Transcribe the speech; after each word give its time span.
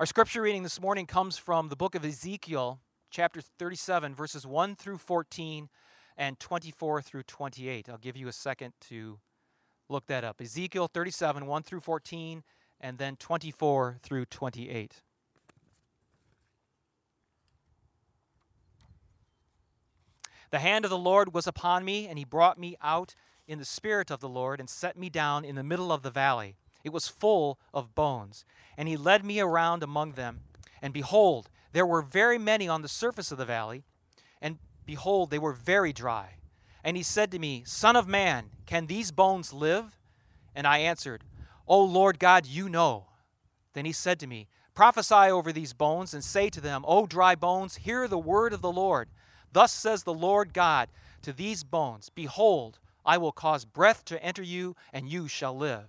Our 0.00 0.06
scripture 0.06 0.40
reading 0.40 0.62
this 0.62 0.80
morning 0.80 1.04
comes 1.04 1.36
from 1.36 1.68
the 1.68 1.76
book 1.76 1.94
of 1.94 2.06
Ezekiel, 2.06 2.80
chapter 3.10 3.42
37, 3.42 4.14
verses 4.14 4.46
1 4.46 4.74
through 4.76 4.96
14 4.96 5.68
and 6.16 6.40
24 6.40 7.02
through 7.02 7.24
28. 7.24 7.86
I'll 7.86 7.98
give 7.98 8.16
you 8.16 8.26
a 8.26 8.32
second 8.32 8.72
to 8.88 9.18
look 9.90 10.06
that 10.06 10.24
up. 10.24 10.40
Ezekiel 10.40 10.88
37, 10.90 11.44
1 11.44 11.62
through 11.64 11.80
14, 11.80 12.42
and 12.80 12.96
then 12.96 13.16
24 13.16 13.98
through 14.02 14.24
28. 14.24 15.02
The 20.50 20.60
hand 20.60 20.86
of 20.86 20.90
the 20.90 20.96
Lord 20.96 21.34
was 21.34 21.46
upon 21.46 21.84
me, 21.84 22.08
and 22.08 22.18
he 22.18 22.24
brought 22.24 22.58
me 22.58 22.74
out 22.82 23.14
in 23.46 23.58
the 23.58 23.66
spirit 23.66 24.10
of 24.10 24.20
the 24.20 24.30
Lord 24.30 24.60
and 24.60 24.70
set 24.70 24.96
me 24.96 25.10
down 25.10 25.44
in 25.44 25.56
the 25.56 25.62
middle 25.62 25.92
of 25.92 26.00
the 26.00 26.10
valley. 26.10 26.56
It 26.84 26.92
was 26.92 27.08
full 27.08 27.58
of 27.72 27.94
bones. 27.94 28.44
And 28.76 28.88
he 28.88 28.96
led 28.96 29.24
me 29.24 29.40
around 29.40 29.82
among 29.82 30.12
them. 30.12 30.40
And 30.82 30.92
behold, 30.92 31.50
there 31.72 31.86
were 31.86 32.02
very 32.02 32.38
many 32.38 32.68
on 32.68 32.82
the 32.82 32.88
surface 32.88 33.30
of 33.30 33.38
the 33.38 33.44
valley. 33.44 33.84
And 34.40 34.58
behold, 34.86 35.30
they 35.30 35.38
were 35.38 35.52
very 35.52 35.92
dry. 35.92 36.36
And 36.82 36.96
he 36.96 37.02
said 37.02 37.30
to 37.32 37.38
me, 37.38 37.62
Son 37.66 37.96
of 37.96 38.08
man, 38.08 38.50
can 38.66 38.86
these 38.86 39.10
bones 39.10 39.52
live? 39.52 39.98
And 40.54 40.66
I 40.66 40.78
answered, 40.78 41.24
O 41.66 41.82
Lord 41.82 42.18
God, 42.18 42.46
you 42.46 42.68
know. 42.68 43.06
Then 43.74 43.84
he 43.84 43.92
said 43.92 44.18
to 44.20 44.26
me, 44.26 44.48
Prophesy 44.74 45.14
over 45.14 45.52
these 45.52 45.72
bones 45.72 46.14
and 46.14 46.24
say 46.24 46.48
to 46.48 46.60
them, 46.60 46.84
O 46.86 47.06
dry 47.06 47.34
bones, 47.34 47.76
hear 47.76 48.08
the 48.08 48.18
word 48.18 48.52
of 48.52 48.62
the 48.62 48.72
Lord. 48.72 49.10
Thus 49.52 49.72
says 49.72 50.04
the 50.04 50.14
Lord 50.14 50.54
God 50.54 50.88
to 51.22 51.32
these 51.32 51.64
bones 51.64 52.08
Behold, 52.08 52.78
I 53.04 53.18
will 53.18 53.32
cause 53.32 53.64
breath 53.64 54.04
to 54.06 54.22
enter 54.22 54.42
you, 54.42 54.76
and 54.92 55.08
you 55.08 55.28
shall 55.28 55.56
live. 55.56 55.88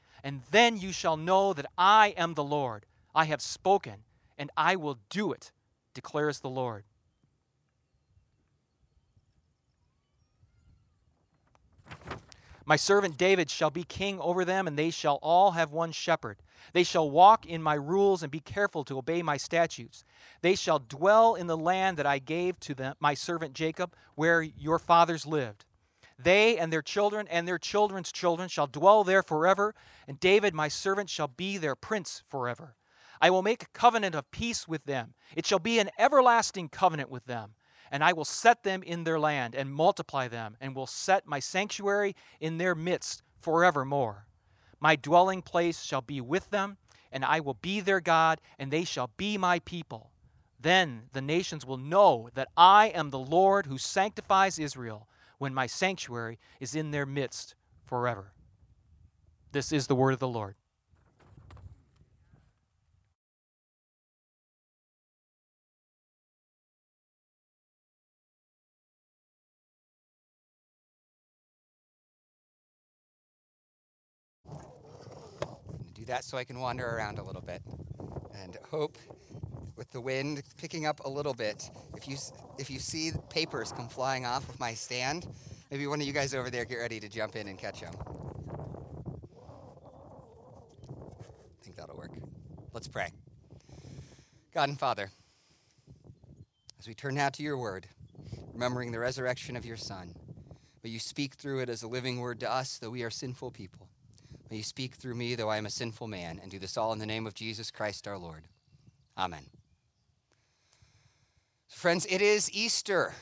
and 0.23 0.41
then 0.51 0.77
you 0.77 0.91
shall 0.91 1.17
know 1.17 1.53
that 1.53 1.65
I 1.77 2.13
am 2.17 2.33
the 2.33 2.43
Lord. 2.43 2.85
I 3.13 3.25
have 3.25 3.41
spoken, 3.41 4.03
and 4.37 4.49
I 4.55 4.75
will 4.75 4.99
do 5.09 5.31
it, 5.31 5.51
declares 5.93 6.39
the 6.39 6.49
Lord. 6.49 6.83
My 12.65 12.75
servant 12.75 13.17
David 13.17 13.49
shall 13.49 13.71
be 13.71 13.83
king 13.83 14.19
over 14.19 14.45
them, 14.45 14.67
and 14.67 14.77
they 14.77 14.91
shall 14.91 15.19
all 15.21 15.51
have 15.51 15.71
one 15.71 15.91
shepherd. 15.91 16.37
They 16.73 16.83
shall 16.83 17.09
walk 17.09 17.45
in 17.45 17.61
my 17.61 17.73
rules 17.73 18.23
and 18.23 18.31
be 18.31 18.39
careful 18.39 18.83
to 18.85 18.97
obey 18.97 19.21
my 19.21 19.35
statutes. 19.35 20.05
They 20.41 20.55
shall 20.55 20.79
dwell 20.79 21.35
in 21.35 21.47
the 21.47 21.57
land 21.57 21.97
that 21.97 22.05
I 22.05 22.19
gave 22.19 22.59
to 22.61 22.73
them, 22.73 22.95
my 22.99 23.13
servant 23.13 23.53
Jacob, 23.53 23.93
where 24.15 24.41
your 24.41 24.79
fathers 24.79 25.25
lived. 25.25 25.65
They 26.23 26.57
and 26.57 26.71
their 26.71 26.81
children 26.81 27.27
and 27.29 27.47
their 27.47 27.57
children's 27.57 28.11
children 28.11 28.49
shall 28.49 28.67
dwell 28.67 29.03
there 29.03 29.23
forever, 29.23 29.73
and 30.07 30.19
David 30.19 30.53
my 30.53 30.67
servant 30.67 31.09
shall 31.09 31.27
be 31.27 31.57
their 31.57 31.75
prince 31.75 32.23
forever. 32.27 32.75
I 33.21 33.29
will 33.29 33.43
make 33.43 33.63
a 33.63 33.67
covenant 33.73 34.15
of 34.15 34.31
peace 34.31 34.67
with 34.67 34.85
them. 34.85 35.13
It 35.35 35.45
shall 35.45 35.59
be 35.59 35.79
an 35.79 35.91
everlasting 35.97 36.69
covenant 36.69 37.09
with 37.09 37.25
them. 37.25 37.53
And 37.91 38.03
I 38.03 38.13
will 38.13 38.25
set 38.25 38.63
them 38.63 38.83
in 38.83 39.03
their 39.03 39.19
land 39.19 39.53
and 39.53 39.71
multiply 39.71 40.27
them, 40.27 40.55
and 40.61 40.75
will 40.75 40.87
set 40.87 41.27
my 41.27 41.39
sanctuary 41.39 42.15
in 42.39 42.57
their 42.57 42.73
midst 42.73 43.21
forevermore. 43.39 44.27
My 44.79 44.95
dwelling 44.95 45.41
place 45.41 45.83
shall 45.83 46.01
be 46.01 46.21
with 46.21 46.49
them, 46.51 46.77
and 47.11 47.25
I 47.25 47.41
will 47.41 47.55
be 47.55 47.81
their 47.81 47.99
God, 47.99 48.39
and 48.57 48.71
they 48.71 48.85
shall 48.85 49.11
be 49.17 49.37
my 49.37 49.59
people. 49.59 50.11
Then 50.59 51.09
the 51.11 51.21
nations 51.21 51.65
will 51.65 51.77
know 51.77 52.29
that 52.33 52.47
I 52.55 52.87
am 52.87 53.09
the 53.09 53.19
Lord 53.19 53.65
who 53.65 53.77
sanctifies 53.77 54.57
Israel 54.57 55.07
when 55.41 55.55
my 55.55 55.65
sanctuary 55.65 56.37
is 56.59 56.75
in 56.75 56.91
their 56.91 57.03
midst 57.03 57.55
forever. 57.83 58.31
This 59.51 59.71
is 59.71 59.87
the 59.87 59.95
word 59.95 60.13
of 60.13 60.19
the 60.19 60.27
Lord. 60.27 60.53
Do 75.95 76.05
that 76.05 76.23
so 76.23 76.37
I 76.37 76.43
can 76.43 76.59
wander 76.59 76.85
around 76.87 77.17
a 77.17 77.23
little 77.23 77.41
bit 77.41 77.63
and 78.35 78.59
hope 78.69 78.95
with 79.81 79.89
the 79.89 79.99
wind 79.99 80.43
picking 80.57 80.85
up 80.85 80.99
a 81.05 81.09
little 81.09 81.33
bit. 81.33 81.67
If 81.97 82.07
you 82.07 82.15
if 82.59 82.69
you 82.69 82.77
see 82.77 83.13
papers 83.31 83.71
come 83.71 83.87
flying 83.87 84.27
off 84.27 84.47
of 84.47 84.59
my 84.59 84.75
stand, 84.75 85.25
maybe 85.71 85.87
one 85.87 85.99
of 85.99 86.05
you 86.05 86.13
guys 86.13 86.35
over 86.35 86.51
there 86.51 86.65
get 86.65 86.75
ready 86.75 86.99
to 86.99 87.09
jump 87.09 87.35
in 87.35 87.47
and 87.47 87.57
catch 87.57 87.81
them. 87.81 87.91
I 91.17 91.63
think 91.63 91.77
that'll 91.77 91.97
work. 91.97 92.11
Let's 92.73 92.87
pray. 92.87 93.09
God 94.53 94.69
and 94.69 94.77
Father, 94.77 95.09
as 96.77 96.87
we 96.87 96.93
turn 96.93 97.15
now 97.15 97.29
to 97.29 97.41
your 97.41 97.57
word, 97.57 97.87
remembering 98.53 98.91
the 98.91 98.99
resurrection 98.99 99.55
of 99.55 99.65
your 99.65 99.77
Son, 99.77 100.13
may 100.83 100.91
you 100.91 100.99
speak 100.99 101.33
through 101.33 101.61
it 101.61 101.69
as 101.69 101.81
a 101.81 101.87
living 101.87 102.19
word 102.19 102.39
to 102.41 102.51
us, 102.51 102.77
though 102.77 102.91
we 102.91 103.01
are 103.01 103.09
sinful 103.09 103.49
people. 103.49 103.89
May 104.51 104.57
you 104.57 104.63
speak 104.63 104.93
through 104.93 105.15
me, 105.15 105.33
though 105.33 105.49
I 105.49 105.57
am 105.57 105.65
a 105.65 105.71
sinful 105.71 106.07
man, 106.07 106.39
and 106.39 106.51
do 106.51 106.59
this 106.59 106.77
all 106.77 106.93
in 106.93 106.99
the 106.99 107.07
name 107.07 107.25
of 107.25 107.33
Jesus 107.33 107.71
Christ 107.71 108.07
our 108.07 108.19
Lord. 108.19 108.43
Amen. 109.17 109.60
Friends, 111.71 112.05
it 112.09 112.21
is 112.21 112.51
Easter, 112.53 113.15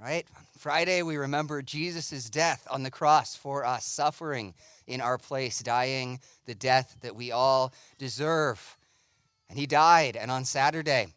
right? 0.00 0.24
Friday, 0.56 1.02
we 1.02 1.18
remember 1.18 1.60
Jesus' 1.60 2.30
death 2.30 2.66
on 2.70 2.82
the 2.82 2.90
cross 2.90 3.36
for 3.36 3.66
us, 3.66 3.84
suffering 3.84 4.54
in 4.86 5.02
our 5.02 5.18
place, 5.18 5.60
dying 5.60 6.18
the 6.46 6.54
death 6.54 6.96
that 7.02 7.14
we 7.14 7.32
all 7.32 7.72
deserve. 7.98 8.78
And 9.50 9.58
he 9.58 9.66
died, 9.66 10.16
and 10.16 10.30
on 10.30 10.46
Saturday, 10.46 11.08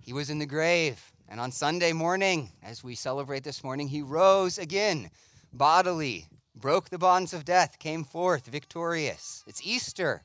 he 0.00 0.12
was 0.12 0.28
in 0.28 0.40
the 0.40 0.46
grave. 0.46 1.12
And 1.28 1.38
on 1.38 1.52
Sunday 1.52 1.92
morning, 1.92 2.50
as 2.62 2.82
we 2.82 2.96
celebrate 2.96 3.44
this 3.44 3.62
morning, 3.62 3.88
he 3.88 4.02
rose 4.02 4.58
again 4.58 5.10
bodily 5.52 6.26
broke 6.56 6.88
the 6.88 6.98
bonds 6.98 7.32
of 7.32 7.44
death, 7.44 7.78
came 7.78 8.02
forth 8.02 8.46
victorious. 8.46 9.44
It's 9.46 9.64
Easter. 9.64 10.22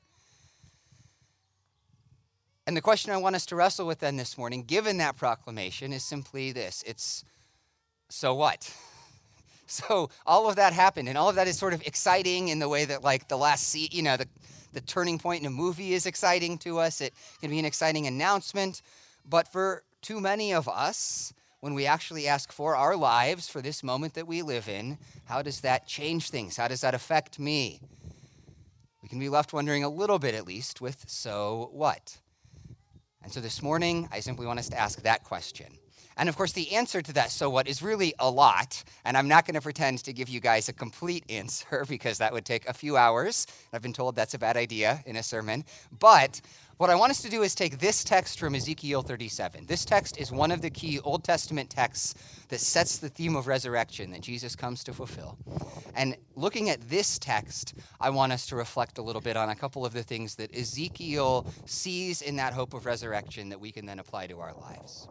And 2.66 2.78
the 2.78 2.82
question 2.82 3.12
I 3.12 3.18
want 3.18 3.36
us 3.36 3.46
to 3.48 3.56
wrestle 3.56 3.86
with 3.86 4.00
then 4.00 4.16
this 4.16 4.38
morning, 4.38 4.64
given 4.64 4.98
that 4.98 5.18
proclamation, 5.18 5.92
is 5.92 6.04
simply 6.04 6.52
this 6.52 6.84
it's 6.86 7.24
so 8.10 8.34
what? 8.34 8.74
So 9.66 10.10
all 10.28 10.48
of 10.48 10.58
that 10.58 10.74
happened, 10.74 11.08
and 11.08 11.18
all 11.18 11.30
of 11.30 11.36
that 11.36 11.48
is 11.48 11.58
sort 11.58 11.74
of 11.74 11.82
exciting 11.88 12.50
in 12.50 12.60
the 12.60 12.70
way 12.70 12.84
that, 12.86 13.02
like, 13.02 13.28
the 13.28 13.38
last 13.38 13.70
scene, 13.70 13.88
you 13.92 14.04
know, 14.04 14.18
the, 14.18 14.28
the 14.74 14.82
turning 14.82 15.18
point 15.18 15.40
in 15.40 15.48
a 15.48 15.50
movie 15.50 15.94
is 15.94 16.06
exciting 16.06 16.60
to 16.60 16.78
us. 16.80 17.02
It 17.02 17.14
can 17.40 17.50
be 17.50 17.58
an 17.58 17.66
exciting 17.66 18.06
announcement. 18.06 18.84
But 19.28 19.48
for 19.48 19.84
too 20.02 20.20
many 20.20 20.54
of 20.54 20.68
us, 20.68 21.34
when 21.62 21.74
we 21.74 21.88
actually 21.88 22.28
ask 22.28 22.52
for 22.52 22.76
our 22.76 22.96
lives, 22.96 23.48
for 23.48 23.62
this 23.62 23.82
moment 23.82 24.14
that 24.16 24.28
we 24.28 24.42
live 24.42 24.68
in, 24.68 24.98
how 25.26 25.42
does 25.42 25.62
that 25.62 25.88
change 25.88 26.30
things? 26.30 26.58
How 26.58 26.68
does 26.68 26.82
that 26.82 26.94
affect 26.94 27.40
me? 27.40 27.80
We 29.02 29.08
can 29.08 29.18
be 29.18 29.30
left 29.30 29.54
wondering 29.54 29.84
a 29.84 29.90
little 29.90 30.20
bit 30.20 30.36
at 30.36 30.46
least 30.46 30.82
with 30.82 31.06
so 31.08 31.70
what? 31.72 32.18
And 33.24 33.32
so 33.32 33.40
this 33.40 33.62
morning, 33.62 34.08
I 34.12 34.20
simply 34.20 34.46
want 34.46 34.60
us 34.60 34.70
to 34.70 34.80
ask 34.80 35.02
that 35.04 35.24
question. 35.24 35.78
And 36.18 36.30
of 36.30 36.36
course, 36.36 36.52
the 36.52 36.74
answer 36.74 37.02
to 37.02 37.14
that 37.14 37.32
so 37.32 37.50
what 37.50 37.68
is 37.68 37.82
really 37.82 38.14
a 38.20 38.30
lot. 38.30 38.84
And 39.06 39.18
I'm 39.18 39.28
not 39.28 39.46
going 39.46 39.56
to 39.56 39.62
pretend 39.62 40.04
to 40.04 40.14
give 40.14 40.30
you 40.30 40.40
guys 40.40 40.70
a 40.70 40.74
complete 40.74 41.24
answer 41.30 41.86
because 41.90 42.18
that 42.20 42.34
would 42.34 42.46
take 42.46 42.68
a 42.68 42.74
few 42.74 42.98
hours. 42.98 43.48
I've 43.72 43.82
been 43.82 43.94
told 43.94 44.16
that's 44.16 44.34
a 44.34 44.40
bad 44.40 44.58
idea 44.58 45.04
in 45.06 45.16
a 45.16 45.24
sermon. 45.24 45.66
But 46.00 46.42
what 46.78 46.90
I 46.90 46.96
want 46.96 47.12
us 47.12 47.22
to 47.22 47.30
do 47.30 47.44
is 47.44 47.54
take 47.54 47.78
this 47.78 48.04
text 48.04 48.40
from 48.40 48.56
Ezekiel 48.56 49.04
37. 49.04 49.68
This 49.68 49.86
text 49.86 50.18
is 50.18 50.32
one 50.32 50.52
of 50.52 50.62
the 50.62 50.72
key 50.72 51.00
Old 51.00 51.24
Testament 51.24 51.70
texts 51.70 52.16
that 52.50 52.60
sets 52.60 52.98
the 52.98 53.10
theme 53.10 53.36
of 53.36 53.46
resurrection 53.46 54.10
that 54.12 54.22
Jesus 54.22 54.56
comes 54.56 54.84
to 54.86 54.94
fulfill. 54.94 55.38
And 55.96 56.18
looking 56.36 56.72
at 56.72 56.82
this 56.90 57.20
text, 57.20 57.76
I 58.02 58.10
want 58.10 58.34
us 58.34 58.48
to 58.48 58.56
reflect 58.56 58.98
a 58.98 59.04
little 59.04 59.22
bit 59.22 59.38
on 59.38 59.50
a 59.50 59.56
couple 59.56 59.86
of 59.86 59.94
the 59.94 60.04
things 60.04 60.36
that 60.36 60.54
Ezekiel 60.56 61.46
sees 61.66 62.24
in 62.24 62.38
that 62.38 62.54
hope 62.54 62.74
of 62.74 62.88
resurrection 62.88 63.50
that 63.50 63.60
we 63.60 63.72
can 63.72 63.86
then 63.86 64.00
apply 64.00 64.28
to 64.28 64.40
our 64.40 64.54
lives. 64.54 65.08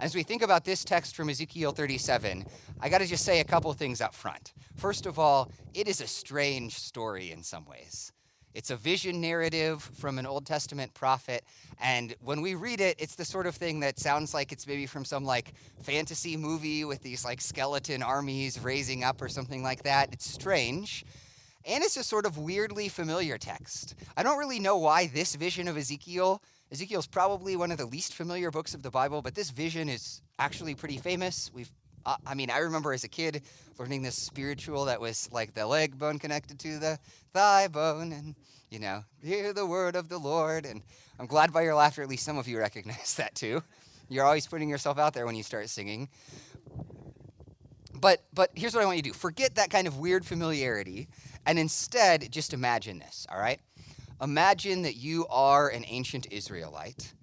As 0.00 0.14
we 0.14 0.22
think 0.22 0.40
about 0.40 0.64
this 0.64 0.82
text 0.82 1.14
from 1.14 1.28
Ezekiel 1.28 1.72
37, 1.72 2.46
I 2.80 2.88
got 2.88 2.98
to 2.98 3.06
just 3.06 3.22
say 3.22 3.40
a 3.40 3.44
couple 3.44 3.70
things 3.74 4.00
up 4.00 4.14
front. 4.14 4.54
First 4.76 5.04
of 5.04 5.18
all, 5.18 5.52
it 5.74 5.86
is 5.86 6.00
a 6.00 6.06
strange 6.06 6.72
story 6.72 7.32
in 7.32 7.42
some 7.42 7.66
ways. 7.66 8.10
It's 8.54 8.70
a 8.70 8.76
vision 8.76 9.20
narrative 9.20 9.82
from 9.82 10.18
an 10.18 10.24
Old 10.24 10.46
Testament 10.46 10.94
prophet. 10.94 11.44
And 11.78 12.14
when 12.24 12.40
we 12.40 12.54
read 12.54 12.80
it, 12.80 12.96
it's 12.98 13.14
the 13.14 13.26
sort 13.26 13.46
of 13.46 13.54
thing 13.54 13.80
that 13.80 13.98
sounds 13.98 14.32
like 14.32 14.52
it's 14.52 14.66
maybe 14.66 14.86
from 14.86 15.04
some 15.04 15.26
like 15.26 15.52
fantasy 15.82 16.34
movie 16.34 16.82
with 16.86 17.02
these 17.02 17.22
like 17.22 17.42
skeleton 17.42 18.02
armies 18.02 18.58
raising 18.58 19.04
up 19.04 19.20
or 19.20 19.28
something 19.28 19.62
like 19.62 19.82
that. 19.82 20.14
It's 20.14 20.24
strange. 20.26 21.04
And 21.66 21.84
it's 21.84 21.98
a 21.98 22.04
sort 22.04 22.24
of 22.24 22.38
weirdly 22.38 22.88
familiar 22.88 23.36
text. 23.36 23.94
I 24.16 24.22
don't 24.22 24.38
really 24.38 24.60
know 24.60 24.78
why 24.78 25.08
this 25.08 25.34
vision 25.34 25.68
of 25.68 25.76
Ezekiel, 25.76 26.42
Ezekiel's 26.72 27.06
probably 27.06 27.56
one 27.56 27.72
of 27.72 27.78
the 27.78 27.86
least 27.86 28.14
familiar 28.14 28.50
books 28.50 28.74
of 28.74 28.82
the 28.82 28.90
Bible, 28.90 29.22
but 29.22 29.34
this 29.34 29.50
vision 29.50 29.88
is 29.88 30.22
actually 30.38 30.74
pretty 30.74 30.98
famous. 30.98 31.50
We've 31.52 31.70
uh, 32.06 32.16
I 32.26 32.34
mean, 32.34 32.50
I 32.50 32.58
remember 32.58 32.92
as 32.92 33.04
a 33.04 33.08
kid 33.08 33.42
learning 33.78 34.02
this 34.02 34.14
spiritual 34.14 34.86
that 34.86 35.00
was 35.00 35.28
like 35.32 35.54
the 35.54 35.66
leg 35.66 35.98
bone 35.98 36.18
connected 36.18 36.58
to 36.60 36.78
the 36.78 36.98
thigh 37.32 37.68
bone, 37.68 38.12
and 38.12 38.34
you 38.70 38.78
know, 38.78 39.04
hear 39.22 39.52
the 39.52 39.66
word 39.66 39.96
of 39.96 40.08
the 40.08 40.18
Lord. 40.18 40.64
And 40.64 40.82
I'm 41.18 41.26
glad 41.26 41.52
by 41.52 41.62
your 41.62 41.74
laughter, 41.74 42.02
at 42.02 42.08
least 42.08 42.24
some 42.24 42.38
of 42.38 42.48
you 42.48 42.58
recognize 42.60 43.14
that 43.14 43.34
too. 43.34 43.62
You're 44.08 44.24
always 44.24 44.46
putting 44.46 44.68
yourself 44.68 44.98
out 44.98 45.14
there 45.14 45.26
when 45.26 45.36
you 45.36 45.42
start 45.42 45.68
singing. 45.68 46.08
But 47.94 48.24
but 48.32 48.50
here's 48.54 48.74
what 48.74 48.82
I 48.82 48.86
want 48.86 48.96
you 48.96 49.02
to 49.04 49.10
do: 49.10 49.14
forget 49.14 49.56
that 49.56 49.70
kind 49.70 49.86
of 49.86 49.98
weird 49.98 50.24
familiarity, 50.24 51.08
and 51.46 51.58
instead 51.58 52.30
just 52.32 52.54
imagine 52.54 52.98
this. 52.98 53.26
All 53.30 53.38
right, 53.38 53.60
imagine 54.20 54.82
that 54.82 54.96
you 54.96 55.26
are 55.28 55.68
an 55.68 55.84
ancient 55.86 56.26
Israelite 56.30 57.14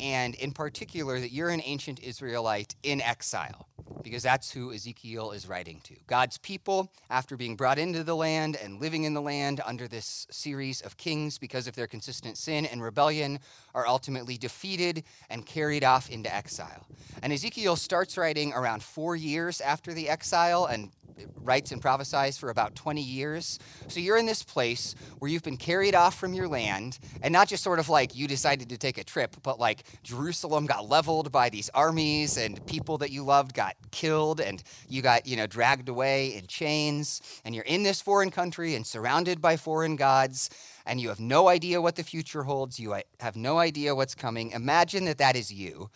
and 0.00 0.34
in 0.36 0.52
particular 0.52 1.18
that 1.18 1.32
you're 1.32 1.48
an 1.48 1.62
ancient 1.64 2.00
Israelite 2.00 2.74
in 2.82 3.00
exile, 3.00 3.68
because 4.02 4.22
that's 4.22 4.50
who 4.50 4.72
Ezekiel 4.72 5.32
is 5.32 5.48
writing 5.48 5.80
to. 5.84 5.94
God's 6.06 6.38
people, 6.38 6.92
after 7.10 7.36
being 7.36 7.56
brought 7.56 7.78
into 7.78 8.04
the 8.04 8.14
land 8.14 8.56
and 8.56 8.80
living 8.80 9.04
in 9.04 9.14
the 9.14 9.22
land 9.22 9.60
under 9.66 9.88
this 9.88 10.26
series 10.30 10.80
of 10.82 10.96
kings 10.96 11.38
because 11.38 11.66
of 11.66 11.74
their 11.74 11.88
consistent 11.88 12.38
sin 12.38 12.66
and 12.66 12.82
rebellion, 12.82 13.40
are 13.78 13.86
ultimately 13.86 14.36
defeated 14.36 15.04
and 15.30 15.46
carried 15.46 15.84
off 15.84 16.10
into 16.10 16.34
exile. 16.34 16.84
And 17.22 17.32
Ezekiel 17.32 17.76
starts 17.76 18.18
writing 18.18 18.52
around 18.52 18.82
four 18.82 19.14
years 19.14 19.60
after 19.60 19.94
the 19.94 20.08
exile 20.08 20.66
and 20.66 20.90
writes 21.36 21.72
and 21.72 21.80
prophesies 21.80 22.38
for 22.38 22.50
about 22.50 22.74
20 22.74 23.00
years. 23.00 23.58
So 23.88 24.00
you're 24.00 24.18
in 24.18 24.26
this 24.26 24.42
place 24.42 24.94
where 25.18 25.30
you've 25.30 25.42
been 25.42 25.56
carried 25.56 25.94
off 25.94 26.18
from 26.18 26.32
your 26.32 26.46
land, 26.46 26.98
and 27.22 27.32
not 27.32 27.48
just 27.48 27.64
sort 27.64 27.78
of 27.78 27.88
like 27.88 28.14
you 28.14 28.28
decided 28.28 28.68
to 28.68 28.78
take 28.78 28.98
a 28.98 29.04
trip, 29.04 29.36
but 29.42 29.58
like 29.58 29.84
Jerusalem 30.02 30.66
got 30.66 30.88
leveled 30.88 31.32
by 31.32 31.48
these 31.48 31.70
armies, 31.70 32.36
and 32.36 32.64
people 32.66 32.98
that 32.98 33.10
you 33.10 33.24
loved 33.24 33.54
got 33.54 33.74
killed, 33.90 34.40
and 34.40 34.62
you 34.88 35.02
got, 35.02 35.26
you 35.26 35.36
know, 35.36 35.46
dragged 35.46 35.88
away 35.88 36.36
in 36.36 36.46
chains, 36.46 37.20
and 37.44 37.54
you're 37.54 37.64
in 37.64 37.82
this 37.82 38.00
foreign 38.00 38.30
country 38.30 38.74
and 38.74 38.86
surrounded 38.86 39.40
by 39.40 39.56
foreign 39.56 39.96
gods. 39.96 40.50
And 40.88 41.00
you 41.00 41.08
have 41.10 41.20
no 41.20 41.46
idea 41.48 41.80
what 41.80 41.94
the 41.94 42.02
future 42.02 42.42
holds. 42.42 42.80
You 42.80 42.94
uh, 42.94 43.02
have 43.20 43.36
no 43.36 43.58
idea 43.58 43.94
what's 43.94 44.16
coming. 44.16 44.50
Imagine 44.50 45.04
that 45.04 45.18
that 45.18 45.36
is 45.36 45.52
you, 45.52 45.90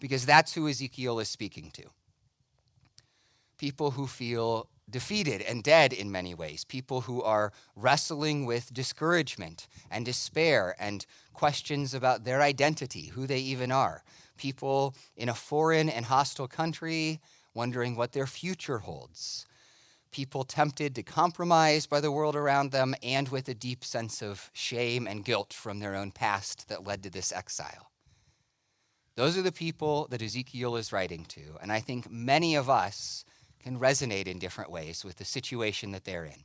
because 0.00 0.26
that's 0.26 0.52
who 0.52 0.68
Ezekiel 0.68 1.20
is 1.20 1.28
speaking 1.28 1.70
to 1.74 1.84
people 3.58 3.92
who 3.92 4.06
feel 4.06 4.68
defeated 4.90 5.40
and 5.42 5.62
dead 5.62 5.92
in 5.92 6.10
many 6.10 6.34
ways, 6.34 6.64
people 6.64 7.00
who 7.02 7.22
are 7.22 7.52
wrestling 7.74 8.44
with 8.44 8.74
discouragement 8.74 9.66
and 9.90 10.04
despair 10.04 10.74
and 10.78 11.06
questions 11.32 11.94
about 11.94 12.24
their 12.24 12.42
identity, 12.42 13.06
who 13.06 13.26
they 13.26 13.38
even 13.38 13.72
are, 13.72 14.02
people 14.36 14.94
in 15.16 15.28
a 15.28 15.34
foreign 15.34 15.88
and 15.88 16.04
hostile 16.04 16.48
country 16.48 17.20
wondering 17.54 17.96
what 17.96 18.12
their 18.12 18.26
future 18.26 18.78
holds. 18.78 19.46
People 20.14 20.44
tempted 20.44 20.94
to 20.94 21.02
compromise 21.02 21.86
by 21.86 22.00
the 22.00 22.12
world 22.12 22.36
around 22.36 22.70
them 22.70 22.94
and 23.02 23.28
with 23.30 23.48
a 23.48 23.54
deep 23.54 23.82
sense 23.82 24.22
of 24.22 24.48
shame 24.52 25.08
and 25.08 25.24
guilt 25.24 25.52
from 25.52 25.80
their 25.80 25.96
own 25.96 26.12
past 26.12 26.68
that 26.68 26.86
led 26.86 27.02
to 27.02 27.10
this 27.10 27.32
exile. 27.32 27.90
Those 29.16 29.36
are 29.36 29.42
the 29.42 29.50
people 29.50 30.06
that 30.12 30.22
Ezekiel 30.22 30.76
is 30.76 30.92
writing 30.92 31.24
to. 31.30 31.58
And 31.60 31.72
I 31.72 31.80
think 31.80 32.08
many 32.08 32.54
of 32.54 32.70
us 32.70 33.24
can 33.58 33.80
resonate 33.80 34.28
in 34.28 34.38
different 34.38 34.70
ways 34.70 35.04
with 35.04 35.16
the 35.16 35.24
situation 35.24 35.90
that 35.90 36.04
they're 36.04 36.26
in. 36.26 36.44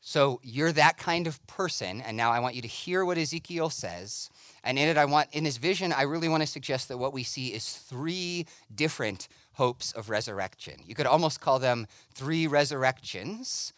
So 0.00 0.38
you're 0.44 0.70
that 0.70 0.96
kind 0.96 1.26
of 1.26 1.44
person, 1.48 2.02
and 2.02 2.16
now 2.16 2.30
I 2.30 2.38
want 2.38 2.54
you 2.54 2.62
to 2.62 2.68
hear 2.68 3.04
what 3.04 3.18
Ezekiel 3.18 3.70
says. 3.70 4.30
And 4.62 4.78
in 4.78 4.86
it, 4.86 4.96
I 4.96 5.06
want, 5.06 5.30
in 5.32 5.44
his 5.44 5.56
vision, 5.56 5.92
I 5.92 6.02
really 6.02 6.28
want 6.28 6.42
to 6.42 6.46
suggest 6.46 6.86
that 6.86 6.98
what 6.98 7.12
we 7.12 7.24
see 7.24 7.48
is 7.48 7.72
three 7.72 8.46
different 8.72 9.26
hopes 9.54 9.92
of 9.92 10.10
resurrection. 10.10 10.74
You 10.86 10.94
could 10.94 11.06
almost 11.06 11.40
call 11.40 11.58
them 11.58 11.86
three 12.14 12.46
resurrections 12.46 13.72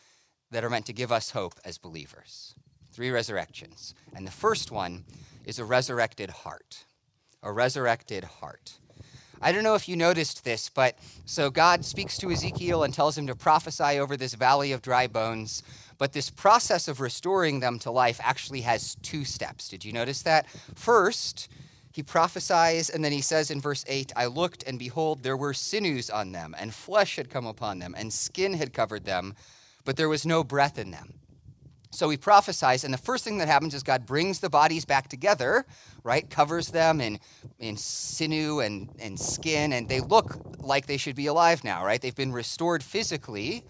that 0.50 0.64
are 0.64 0.70
meant 0.70 0.86
to 0.86 0.92
give 0.92 1.12
us 1.12 1.30
hope 1.30 1.54
as 1.64 1.78
believers. 1.78 2.54
Three 2.92 3.10
resurrections. 3.10 3.94
And 4.14 4.26
the 4.26 4.30
first 4.30 4.70
one 4.70 5.04
is 5.44 5.58
a 5.58 5.64
resurrected 5.64 6.30
heart. 6.30 6.84
A 7.42 7.52
resurrected 7.52 8.24
heart. 8.24 8.78
I 9.40 9.52
don't 9.52 9.64
know 9.64 9.74
if 9.74 9.88
you 9.88 9.96
noticed 9.96 10.44
this, 10.44 10.70
but 10.70 10.98
so 11.26 11.50
God 11.50 11.84
speaks 11.84 12.16
to 12.18 12.30
Ezekiel 12.30 12.82
and 12.82 12.94
tells 12.94 13.18
him 13.18 13.26
to 13.26 13.34
prophesy 13.34 13.98
over 13.98 14.16
this 14.16 14.34
valley 14.34 14.72
of 14.72 14.80
dry 14.80 15.06
bones. 15.06 15.62
But 15.98 16.12
this 16.12 16.30
process 16.30 16.88
of 16.88 17.00
restoring 17.00 17.60
them 17.60 17.78
to 17.80 17.90
life 17.90 18.18
actually 18.22 18.62
has 18.62 18.96
two 19.02 19.24
steps. 19.24 19.68
Did 19.68 19.84
you 19.84 19.92
notice 19.92 20.22
that? 20.22 20.46
First, 20.74 21.48
he 21.96 22.02
prophesies, 22.02 22.90
and 22.90 23.02
then 23.02 23.10
he 23.10 23.22
says 23.22 23.50
in 23.50 23.58
verse 23.58 23.82
8, 23.88 24.12
I 24.14 24.26
looked, 24.26 24.62
and 24.64 24.78
behold, 24.78 25.22
there 25.22 25.34
were 25.34 25.54
sinews 25.54 26.10
on 26.10 26.30
them, 26.30 26.54
and 26.58 26.74
flesh 26.74 27.16
had 27.16 27.30
come 27.30 27.46
upon 27.46 27.78
them, 27.78 27.94
and 27.96 28.12
skin 28.12 28.52
had 28.52 28.74
covered 28.74 29.06
them, 29.06 29.34
but 29.86 29.96
there 29.96 30.10
was 30.10 30.26
no 30.26 30.44
breath 30.44 30.78
in 30.78 30.90
them. 30.90 31.14
So 31.90 32.10
he 32.10 32.18
prophesies, 32.18 32.84
and 32.84 32.92
the 32.92 32.98
first 32.98 33.24
thing 33.24 33.38
that 33.38 33.48
happens 33.48 33.72
is 33.72 33.82
God 33.82 34.04
brings 34.04 34.40
the 34.40 34.50
bodies 34.50 34.84
back 34.84 35.08
together, 35.08 35.64
right? 36.04 36.28
Covers 36.28 36.68
them 36.68 37.00
in, 37.00 37.18
in 37.58 37.78
sinew 37.78 38.60
and, 38.60 38.90
and 38.98 39.18
skin, 39.18 39.72
and 39.72 39.88
they 39.88 40.00
look 40.00 40.36
like 40.58 40.84
they 40.84 40.98
should 40.98 41.16
be 41.16 41.28
alive 41.28 41.64
now, 41.64 41.82
right? 41.82 42.02
They've 42.02 42.14
been 42.14 42.30
restored 42.30 42.82
physically, 42.82 43.64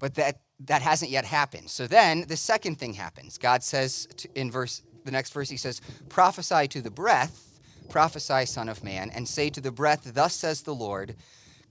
but 0.00 0.16
that, 0.16 0.40
that 0.64 0.82
hasn't 0.82 1.12
yet 1.12 1.24
happened. 1.24 1.70
So 1.70 1.86
then 1.86 2.24
the 2.26 2.36
second 2.36 2.80
thing 2.80 2.94
happens. 2.94 3.38
God 3.38 3.62
says 3.62 4.08
to, 4.16 4.28
in 4.34 4.50
verse 4.50 4.82
the 5.06 5.12
next 5.12 5.32
verse, 5.32 5.48
he 5.48 5.56
says, 5.56 5.80
Prophesy 6.08 6.68
to 6.68 6.82
the 6.82 6.90
breath, 6.90 7.60
prophesy, 7.88 8.44
Son 8.44 8.68
of 8.68 8.84
Man, 8.84 9.10
and 9.14 9.26
say 9.26 9.48
to 9.50 9.60
the 9.60 9.72
breath, 9.72 10.12
Thus 10.14 10.34
says 10.34 10.62
the 10.62 10.74
Lord, 10.74 11.16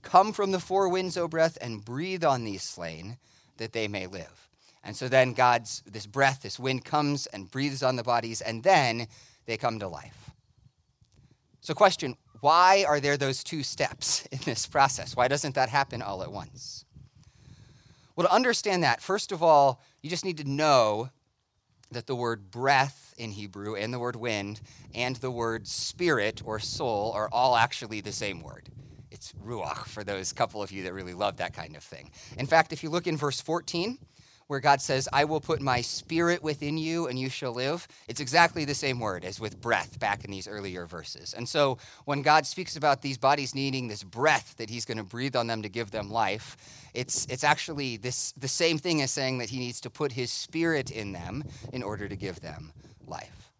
Come 0.01 0.33
from 0.33 0.51
the 0.51 0.59
four 0.59 0.89
winds, 0.89 1.17
O 1.17 1.27
breath, 1.27 1.57
and 1.61 1.83
breathe 1.83 2.23
on 2.23 2.43
these 2.43 2.63
slain, 2.63 3.17
that 3.57 3.73
they 3.73 3.87
may 3.87 4.07
live. 4.07 4.49
And 4.83 4.95
so 4.95 5.07
then 5.07 5.33
God's, 5.33 5.81
this 5.85 6.05
breath, 6.05 6.41
this 6.43 6.59
wind 6.59 6.85
comes 6.85 7.25
and 7.27 7.49
breathes 7.49 7.81
on 7.83 7.95
the 7.95 8.03
bodies, 8.03 8.41
and 8.41 8.63
then 8.63 9.07
they 9.45 9.57
come 9.57 9.79
to 9.79 9.87
life. 9.87 10.31
So, 11.61 11.73
question 11.73 12.15
why 12.41 12.85
are 12.87 12.99
there 12.99 13.17
those 13.17 13.43
two 13.43 13.63
steps 13.63 14.25
in 14.31 14.39
this 14.45 14.67
process? 14.67 15.15
Why 15.15 15.27
doesn't 15.27 15.55
that 15.55 15.69
happen 15.69 16.01
all 16.01 16.21
at 16.21 16.31
once? 16.31 16.85
Well, 18.15 18.27
to 18.27 18.33
understand 18.33 18.83
that, 18.83 19.01
first 19.01 19.31
of 19.31 19.43
all, 19.43 19.81
you 20.01 20.09
just 20.09 20.23
need 20.23 20.37
to 20.37 20.49
know 20.49 21.09
that 21.91 22.07
the 22.07 22.15
word 22.15 22.49
breath 22.51 23.04
in 23.17 23.31
Hebrew 23.31 23.75
and 23.75 23.93
the 23.93 23.99
word 23.99 24.15
wind 24.15 24.61
and 24.93 25.15
the 25.17 25.31
word 25.31 25.67
spirit 25.67 26.41
or 26.45 26.59
soul 26.59 27.11
are 27.13 27.29
all 27.31 27.55
actually 27.55 28.01
the 28.01 28.11
same 28.11 28.41
word. 28.41 28.69
It's 29.11 29.33
ruach 29.45 29.85
for 29.85 30.03
those 30.03 30.33
couple 30.33 30.61
of 30.61 30.71
you 30.71 30.83
that 30.83 30.93
really 30.93 31.13
love 31.13 31.37
that 31.37 31.53
kind 31.53 31.75
of 31.75 31.83
thing. 31.83 32.11
In 32.37 32.45
fact, 32.45 32.73
if 32.73 32.83
you 32.83 32.89
look 32.89 33.07
in 33.07 33.17
verse 33.17 33.39
14, 33.39 33.97
where 34.47 34.59
God 34.59 34.81
says, 34.81 35.09
I 35.11 35.25
will 35.25 35.41
put 35.41 35.61
my 35.61 35.81
spirit 35.81 36.43
within 36.43 36.77
you 36.77 37.07
and 37.07 37.17
you 37.17 37.29
shall 37.29 37.53
live, 37.53 37.87
it's 38.07 38.19
exactly 38.19 38.65
the 38.65 38.75
same 38.75 38.99
word 38.99 39.25
as 39.25 39.39
with 39.39 39.59
breath 39.59 39.99
back 39.99 40.23
in 40.23 40.31
these 40.31 40.47
earlier 40.47 40.85
verses. 40.85 41.33
And 41.33 41.47
so 41.47 41.79
when 42.05 42.21
God 42.21 42.45
speaks 42.45 42.75
about 42.75 43.01
these 43.01 43.17
bodies 43.17 43.55
needing 43.55 43.87
this 43.87 44.03
breath 44.03 44.55
that 44.57 44.69
he's 44.69 44.85
going 44.85 44.97
to 44.97 45.03
breathe 45.03 45.35
on 45.35 45.47
them 45.47 45.63
to 45.63 45.69
give 45.69 45.91
them 45.91 46.11
life, 46.11 46.57
it's, 46.93 47.25
it's 47.25 47.43
actually 47.43 47.97
this, 47.97 48.33
the 48.33 48.47
same 48.47 48.77
thing 48.77 49.01
as 49.01 49.11
saying 49.11 49.39
that 49.39 49.49
he 49.49 49.59
needs 49.59 49.81
to 49.81 49.89
put 49.89 50.11
his 50.11 50.31
spirit 50.31 50.91
in 50.91 51.11
them 51.11 51.43
in 51.73 51.81
order 51.81 52.07
to 52.07 52.15
give 52.15 52.39
them 52.41 52.71
life. 53.07 53.51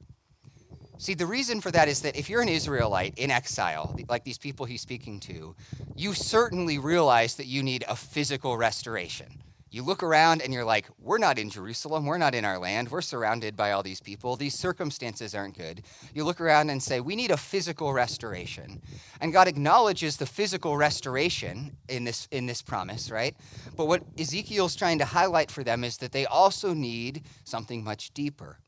See, 0.98 1.14
the 1.14 1.25
reason 1.25 1.62
for 1.62 1.72
that 1.72 1.88
is 1.88 2.02
that 2.02 2.16
if 2.16 2.30
you're 2.30 2.42
an 2.42 2.50
Israelite 2.50 3.18
in 3.18 3.30
exile, 3.30 3.96
like 4.08 4.24
these 4.24 4.38
people 4.38 4.66
he's 4.66 4.82
speaking 4.82 5.20
to, 5.22 5.56
you 5.96 6.14
certainly 6.14 6.78
realize 6.78 7.36
that 7.36 7.48
you 7.48 7.64
need 7.64 7.84
a 7.88 7.96
physical 7.96 8.58
restoration 8.58 9.44
you 9.75 9.84
look 9.84 10.04
around 10.04 10.42
and 10.42 10.54
you're 10.54 10.64
like, 10.64 10.88
we're 11.02 11.18
not 11.18 11.38
in 11.38 11.50
Jerusalem. 11.50 12.06
We're 12.06 12.18
not 12.18 12.34
in 12.34 12.46
our 12.46 12.58
land. 12.58 12.90
We're 12.90 13.02
surrounded 13.02 13.58
by 13.58 13.72
all 13.72 13.84
these 13.84 14.00
people. 14.00 14.38
These 14.38 14.54
circumstances 14.54 15.36
aren't 15.36 15.58
good. 15.58 15.82
You 16.14 16.24
look 16.24 16.40
around 16.40 16.70
and 16.70 16.82
say, 16.82 17.02
we 17.02 17.18
need 17.18 17.30
a 17.30 17.36
physical 17.36 17.92
restoration. 17.92 18.82
And 19.20 19.34
God 19.34 19.50
acknowledges 19.50 20.16
the 20.16 20.25
physical 20.25 20.78
restoration 20.78 21.75
in 21.90 22.06
this, 22.06 22.30
in 22.32 22.46
this 22.46 22.62
promise, 22.62 23.12
right? 23.12 23.36
But 23.75 23.88
what 23.88 24.04
Ezekiel's 24.18 24.78
trying 24.78 25.00
to 25.00 25.06
highlight 25.06 25.52
for 25.52 25.62
them 25.62 25.84
is 25.84 25.98
that 25.98 26.14
they 26.14 26.25
also 26.25 26.74
need 26.74 27.24
something 27.44 27.84
much 27.84 28.14
deeper. 28.14 28.60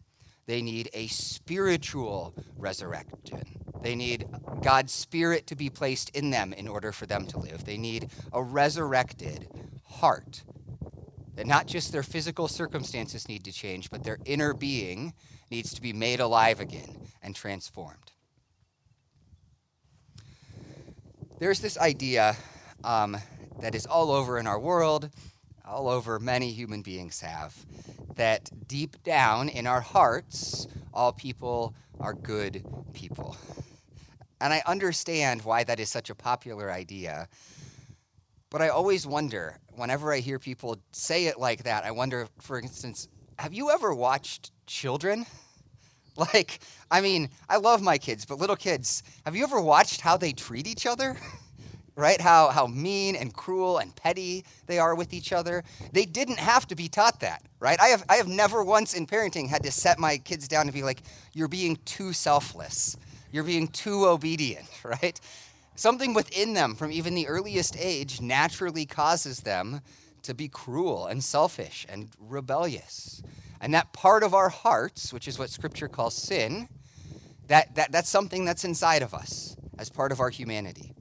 They 0.48 0.62
need 0.62 0.90
a 0.94 1.08
spiritual 1.08 2.34
resurrection. 2.58 3.44
They 3.82 3.96
need 3.96 4.26
God's 4.62 4.94
spirit 4.94 5.46
to 5.48 5.56
be 5.56 5.70
placed 5.70 6.10
in 6.16 6.30
them 6.30 6.54
in 6.54 6.68
order 6.68 6.92
for 6.92 7.06
them 7.06 7.28
to 7.28 7.40
live. 7.40 7.66
They 7.66 7.78
need 7.78 8.10
a 8.34 8.42
resurrected 8.42 9.48
heart 9.84 10.44
that 11.36 11.46
not 11.46 11.68
just 11.68 11.92
their 11.92 12.02
physical 12.02 12.48
circumstances 12.48 13.28
need 13.28 13.44
to 13.44 13.52
change, 13.52 13.92
but 13.92 14.04
their 14.04 14.18
inner 14.26 14.54
being 14.54 15.14
needs 15.52 15.74
to 15.74 15.82
be 15.82 15.94
made 15.94 16.20
alive 16.20 16.60
again 16.60 16.98
and 17.22 17.36
transformed. 17.36 18.12
There's 21.40 21.60
this 21.60 21.78
idea 21.78 22.36
um, 22.84 23.18
that 23.62 23.76
is 23.76 23.86
all 23.86 24.12
over 24.12 24.40
in 24.40 24.48
our 24.48 24.60
world, 24.60 25.10
all 25.64 25.88
over 25.88 26.20
many 26.20 26.52
human 26.52 26.82
beings 26.82 27.22
have, 27.22 27.56
that 28.18 28.50
deep 28.68 29.02
down 29.04 29.50
in 29.50 29.66
our 29.66 29.82
hearts, 29.82 30.68
all 30.94 31.14
people 31.14 31.74
are 32.00 32.14
good 32.14 32.66
people. 32.94 33.38
And 34.40 34.54
I 34.54 34.62
understand 34.68 35.42
why 35.44 35.64
that 35.64 35.80
is 35.80 35.90
such 35.90 36.12
a 36.12 36.16
popular 36.16 36.72
idea. 36.72 37.28
But 38.52 38.62
I 38.62 38.70
always 38.70 39.08
wonder, 39.08 39.60
whenever 39.76 40.14
I 40.14 40.20
hear 40.20 40.40
people 40.40 40.78
say 40.92 41.26
it 41.26 41.40
like 41.40 41.64
that, 41.64 41.86
I 41.86 41.92
wonder, 41.92 42.28
for 42.40 42.60
instance, 42.60 43.08
have 43.40 43.54
you 43.54 43.72
ever 43.72 43.94
watched 43.94 44.52
children? 44.66 45.26
Like, 46.18 46.62
I 46.90 47.02
mean, 47.02 47.30
I 47.48 47.58
love 47.58 47.84
my 47.84 48.00
kids, 48.00 48.26
but 48.26 48.40
little 48.40 48.56
kids, 48.56 49.04
have 49.24 49.36
you 49.36 49.44
ever 49.44 49.62
watched 49.62 50.02
how 50.02 50.18
they 50.18 50.34
treat 50.34 50.66
each 50.66 50.88
other? 50.88 51.16
right? 51.98 52.22
How, 52.22 52.50
how 52.50 52.68
mean 52.68 53.16
and 53.16 53.34
cruel 53.34 53.80
and 53.80 53.94
petty 53.94 54.46
they 54.68 54.78
are 54.78 54.96
with 54.96 55.14
each 55.14 55.34
other. 55.34 55.64
They 55.92 56.06
didn't 56.06 56.38
have 56.40 56.68
to 56.68 56.76
be 56.76 56.88
taught 56.88 57.20
that, 57.22 57.42
right? 57.60 57.80
I 57.82 57.88
have, 57.88 58.06
I 58.08 58.16
have 58.16 58.28
never 58.28 58.64
once 58.64 58.94
in 58.94 59.08
parenting 59.08 59.50
had 59.50 59.64
to 59.64 59.72
set 59.72 59.98
my 59.98 60.20
kids 60.20 60.48
down 60.48 60.68
and 60.68 60.74
be 60.74 60.84
like, 60.84 61.02
you're 61.34 61.48
being 61.48 61.78
too 61.86 62.14
selfless. 62.14 62.96
You're 63.32 63.44
being 63.44 63.68
too 63.68 64.06
obedient, 64.06 64.70
right? 64.84 65.20
Something 65.76 66.14
within 66.14 66.54
them 66.54 66.76
from 66.76 66.92
even 66.92 67.16
the 67.16 67.28
earliest 67.28 67.76
age 67.78 68.22
naturally 68.22 68.86
causes 68.86 69.42
them 69.42 69.82
to 70.22 70.36
be 70.36 70.48
cruel 70.48 71.08
and 71.08 71.24
selfish 71.24 71.86
and 71.90 72.10
rebellious. 72.20 73.24
And 73.60 73.74
that 73.74 73.92
part 73.92 74.24
of 74.24 74.36
our 74.36 74.50
hearts, 74.50 75.12
which 75.12 75.28
is 75.28 75.40
what 75.40 75.50
scripture 75.50 75.88
calls 75.88 76.16
sin, 76.16 76.70
that, 77.48 77.74
that, 77.76 77.92
that's 77.92 78.10
something 78.10 78.46
that's 78.46 78.66
inside 78.66 79.02
of 79.02 79.16
us 79.16 79.56
as 79.80 79.90
part 79.90 80.12
of 80.12 80.20
our 80.20 80.30
humanity. 80.30 80.94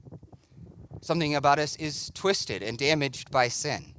Something 1.07 1.35
about 1.35 1.57
us 1.57 1.77
is 1.77 2.11
twisted 2.13 2.61
and 2.61 2.77
damaged 2.77 3.31
by 3.31 3.47
sin. 3.47 3.93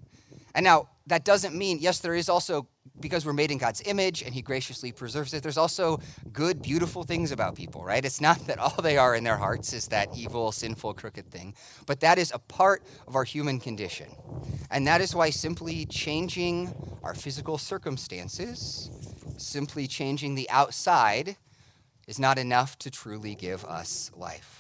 And 0.55 0.63
now, 0.63 0.91
that 1.07 1.25
doesn't 1.25 1.55
mean, 1.55 1.79
yes, 1.81 2.01
there 2.01 2.15
is 2.15 2.29
also 2.29 2.69
because 3.01 3.25
we're 3.25 3.33
made 3.33 3.51
in 3.51 3.57
God's 3.57 3.81
image 3.87 4.21
and 4.21 4.35
He 4.35 4.43
graciously 4.43 4.93
preserves 4.93 5.33
it, 5.33 5.43
there's 5.43 5.57
also 5.57 6.01
good, 6.35 6.61
beautiful 6.61 7.05
things 7.05 7.33
about 7.33 7.55
people, 7.55 7.83
right? 7.83 8.05
It's 8.05 8.21
not 8.21 8.47
that 8.47 8.59
all 8.59 8.83
they 8.83 8.99
are 8.99 9.15
in 9.15 9.25
their 9.25 9.39
hearts 9.39 9.73
is 9.73 9.89
that 9.89 10.15
evil, 10.15 10.53
sinful, 10.53 10.93
crooked 10.93 11.31
thing, 11.31 11.55
but 11.87 12.01
that 12.01 12.19
is 12.19 12.31
a 12.35 12.39
part 12.41 12.83
of 13.07 13.17
our 13.17 13.25
human 13.25 13.59
condition. 13.59 14.09
And 14.71 14.87
that 14.87 15.01
is 15.01 15.15
why 15.15 15.31
simply 15.31 15.87
changing 15.87 16.75
our 17.03 17.15
physical 17.15 17.57
circumstances, 17.57 18.91
simply 19.39 19.87
changing 19.87 20.35
the 20.35 20.51
outside, 20.51 21.39
is 22.07 22.19
not 22.19 22.37
enough 22.37 22.79
to 22.81 22.91
truly 22.91 23.35
give 23.35 23.65
us 23.65 24.11
life. 24.15 24.58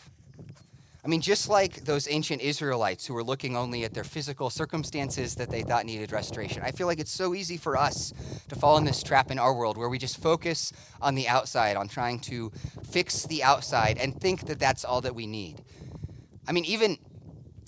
I 1.09 1.11
mean, 1.11 1.23
just 1.23 1.49
like 1.49 1.87
those 1.87 2.07
ancient 2.07 2.43
Israelites 2.43 3.07
who 3.07 3.15
were 3.15 3.25
looking 3.25 3.57
only 3.57 3.83
at 3.83 3.95
their 3.95 4.05
physical 4.05 4.50
circumstances 4.50 5.37
that 5.37 5.49
they 5.49 5.62
thought 5.62 5.87
needed 5.87 6.12
restoration, 6.12 6.62
I 6.62 6.71
feel 6.71 6.87
like 6.87 6.99
it's 6.99 7.11
so 7.11 7.35
easy 7.35 7.57
for 7.57 7.79
us 7.79 8.12
to 8.50 8.55
fall 8.55 8.77
in 8.77 8.85
this 8.85 9.03
trap 9.03 9.31
in 9.31 9.38
our 9.38 9.55
world 9.55 9.79
where 9.79 9.88
we 9.88 9.97
just 9.97 10.19
focus 10.21 10.71
on 11.00 11.15
the 11.15 11.27
outside, 11.27 11.79
on 11.79 11.88
trying 11.88 12.19
to 12.19 12.53
fix 12.91 13.23
the 13.23 13.43
outside 13.43 13.97
and 13.97 14.21
think 14.21 14.49
that 14.49 14.59
that's 14.59 14.85
all 14.85 15.00
that 15.00 15.15
we 15.15 15.27
need. 15.27 15.62
I 16.47 16.53
mean, 16.53 16.67
even 16.67 16.99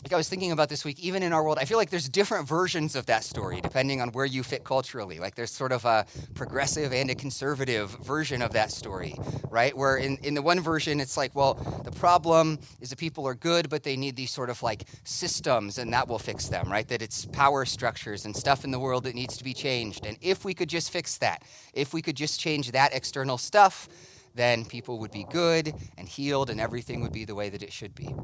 like 0.03 0.15
I 0.15 0.17
was 0.17 0.31
thinking 0.31 0.51
about 0.51 0.71
this 0.71 0.83
week, 0.83 0.99
even 0.99 1.23
in 1.23 1.33
our 1.35 1.45
world, 1.45 1.59
I 1.61 1.67
feel 1.67 1.77
like 1.77 1.91
there's 1.91 2.09
different 2.09 2.49
versions 2.49 2.97
of 2.97 3.05
that 3.07 3.23
story 3.23 3.61
depending 3.61 4.01
on 4.01 4.09
where 4.13 4.25
you 4.25 4.43
fit 4.43 4.65
culturally. 4.65 5.19
Like 5.19 5.35
there's 5.35 5.51
sort 5.51 5.73
of 5.73 5.85
a 5.85 6.07
progressive 6.35 6.93
and 6.95 7.11
a 7.11 7.15
conservative 7.15 7.91
version 8.03 8.41
of 8.41 8.53
that 8.53 8.73
story, 8.73 9.15
right? 9.51 9.77
Where 9.77 9.99
in, 9.99 10.17
in 10.23 10.33
the 10.33 10.41
one 10.41 10.61
version, 10.61 11.01
it's 11.01 11.19
like, 11.19 11.35
well, 11.35 11.55
the 11.85 11.93
problem 11.93 12.59
is 12.81 12.89
that 12.91 12.99
people 12.99 13.29
are 13.29 13.35
good, 13.35 13.69
but 13.69 13.83
they 13.83 13.95
need 13.95 14.17
these 14.17 14.31
sort 14.31 14.49
of 14.49 14.63
like 14.63 14.85
systems 15.05 15.77
and 15.77 15.93
that 15.93 16.09
will 16.09 16.19
fix 16.19 16.49
them, 16.49 16.73
right? 16.73 16.89
That 16.89 17.03
it's 17.03 17.27
power 17.27 17.67
structures 17.67 18.25
and 18.25 18.35
stuff 18.35 18.65
in 18.65 18.71
the 18.71 18.81
world 18.81 19.05
that 19.05 19.15
needs 19.15 19.37
to 19.37 19.45
be 19.45 19.53
changed. 19.53 20.07
And 20.07 20.17
if 20.23 20.47
we 20.47 20.55
could 20.55 20.71
just 20.71 20.91
fix 20.91 21.19
that, 21.19 21.43
if 21.75 21.93
we 21.93 22.01
could 22.01 22.17
just 22.17 22.41
change 22.41 22.73
that 22.73 22.95
external 22.95 23.37
stuff, 23.37 23.87
then 24.35 24.65
people 24.65 24.99
would 25.01 25.11
be 25.11 25.27
good 25.31 25.75
and 25.99 26.09
healed 26.09 26.49
and 26.49 26.59
everything 26.59 27.03
would 27.03 27.13
be 27.13 27.27
the 27.27 27.35
way 27.35 27.51
that 27.51 27.63
it 27.63 27.73
should 27.73 27.95
be. 27.95 28.15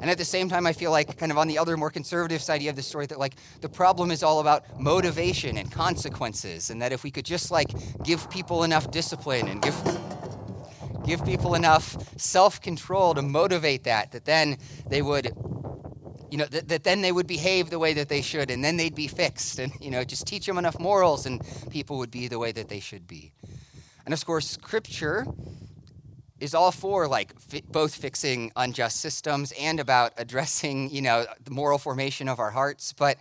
And 0.00 0.10
at 0.10 0.18
the 0.18 0.24
same 0.24 0.48
time, 0.48 0.66
I 0.66 0.72
feel 0.72 0.90
like, 0.90 1.16
kind 1.16 1.32
of 1.32 1.38
on 1.38 1.48
the 1.48 1.58
other 1.58 1.76
more 1.76 1.90
conservative 1.90 2.42
side, 2.42 2.60
you 2.60 2.68
have 2.68 2.76
the 2.76 2.82
story 2.82 3.06
that, 3.06 3.18
like, 3.18 3.34
the 3.60 3.68
problem 3.68 4.10
is 4.10 4.22
all 4.22 4.40
about 4.40 4.78
motivation 4.78 5.56
and 5.56 5.72
consequences. 5.72 6.70
And 6.70 6.82
that 6.82 6.92
if 6.92 7.02
we 7.02 7.10
could 7.10 7.24
just, 7.24 7.50
like, 7.50 7.68
give 8.02 8.28
people 8.28 8.62
enough 8.62 8.90
discipline 8.90 9.48
and 9.48 9.62
give, 9.62 9.74
give 11.06 11.24
people 11.24 11.54
enough 11.54 11.96
self 12.18 12.60
control 12.60 13.14
to 13.14 13.22
motivate 13.22 13.84
that, 13.84 14.12
that 14.12 14.26
then 14.26 14.58
they 14.86 15.00
would, 15.00 15.32
you 16.30 16.38
know, 16.38 16.46
that, 16.46 16.68
that 16.68 16.84
then 16.84 17.00
they 17.00 17.12
would 17.12 17.26
behave 17.26 17.70
the 17.70 17.78
way 17.78 17.94
that 17.94 18.08
they 18.08 18.20
should 18.20 18.50
and 18.50 18.62
then 18.62 18.76
they'd 18.76 18.94
be 18.94 19.08
fixed. 19.08 19.58
And, 19.58 19.72
you 19.80 19.90
know, 19.90 20.04
just 20.04 20.26
teach 20.26 20.44
them 20.44 20.58
enough 20.58 20.78
morals 20.78 21.24
and 21.24 21.40
people 21.70 21.96
would 21.98 22.10
be 22.10 22.28
the 22.28 22.38
way 22.38 22.52
that 22.52 22.68
they 22.68 22.80
should 22.80 23.06
be. 23.06 23.32
And 24.04 24.12
of 24.12 24.24
course, 24.24 24.48
scripture 24.48 25.26
is 26.40 26.54
all 26.54 26.72
for 26.72 27.08
like 27.08 27.38
fi- 27.40 27.62
both 27.70 27.94
fixing 27.94 28.52
unjust 28.56 29.00
systems 29.00 29.52
and 29.58 29.80
about 29.80 30.12
addressing 30.18 30.90
you 30.90 31.02
know 31.02 31.26
the 31.44 31.50
moral 31.50 31.78
formation 31.78 32.28
of 32.28 32.38
our 32.38 32.50
hearts 32.50 32.92
but 32.92 33.16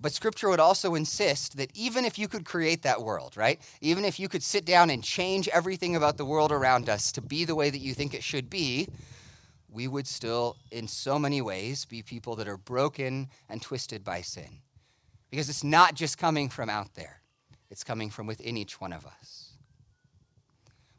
but 0.00 0.12
scripture 0.12 0.48
would 0.48 0.60
also 0.60 0.94
insist 0.94 1.56
that 1.56 1.70
even 1.74 2.04
if 2.04 2.18
you 2.18 2.28
could 2.28 2.44
create 2.44 2.82
that 2.82 3.02
world 3.02 3.36
right 3.36 3.60
even 3.80 4.04
if 4.04 4.18
you 4.18 4.28
could 4.28 4.42
sit 4.42 4.64
down 4.64 4.90
and 4.90 5.02
change 5.02 5.48
everything 5.48 5.96
about 5.96 6.16
the 6.16 6.24
world 6.24 6.52
around 6.52 6.88
us 6.88 7.12
to 7.12 7.20
be 7.20 7.44
the 7.44 7.54
way 7.54 7.70
that 7.70 7.78
you 7.78 7.94
think 7.94 8.14
it 8.14 8.22
should 8.22 8.48
be 8.48 8.88
we 9.70 9.86
would 9.86 10.06
still 10.06 10.56
in 10.70 10.88
so 10.88 11.18
many 11.18 11.42
ways 11.42 11.84
be 11.84 12.02
people 12.02 12.36
that 12.36 12.48
are 12.48 12.56
broken 12.56 13.28
and 13.48 13.60
twisted 13.60 14.02
by 14.02 14.22
sin. 14.22 14.60
Because 15.30 15.48
it's 15.48 15.64
not 15.64 15.94
just 15.94 16.16
coming 16.16 16.48
from 16.48 16.70
out 16.70 16.94
there. 16.94 17.20
It's 17.70 17.84
coming 17.84 18.08
from 18.08 18.26
within 18.26 18.56
each 18.56 18.80
one 18.80 18.94
of 18.94 19.04
us. 19.04 19.52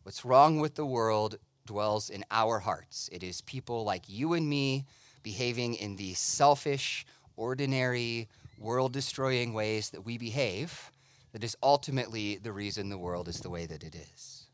What's 0.04 0.24
wrong 0.24 0.60
with 0.60 0.76
the 0.76 0.86
world 0.86 1.38
dwells 1.70 2.10
in 2.10 2.26
our 2.32 2.58
hearts. 2.58 3.10
It 3.12 3.22
is 3.22 3.42
people 3.42 3.84
like 3.84 4.10
you 4.10 4.34
and 4.34 4.50
me 4.50 4.86
behaving 5.22 5.76
in 5.76 5.98
the 5.98 6.16
selfish, 6.16 7.06
ordinary, 7.38 8.28
world 8.58 8.92
destroying 8.92 9.54
ways 9.54 9.92
that 9.92 10.04
we 10.04 10.18
behave 10.18 10.92
that 11.32 11.44
is 11.44 11.56
ultimately 11.62 12.38
the 12.38 12.52
reason 12.52 12.90
the 12.90 12.98
world 12.98 13.28
is 13.28 13.42
the 13.42 13.52
way 13.52 13.68
that 13.68 13.84
it 13.84 13.94
is. 13.94 14.48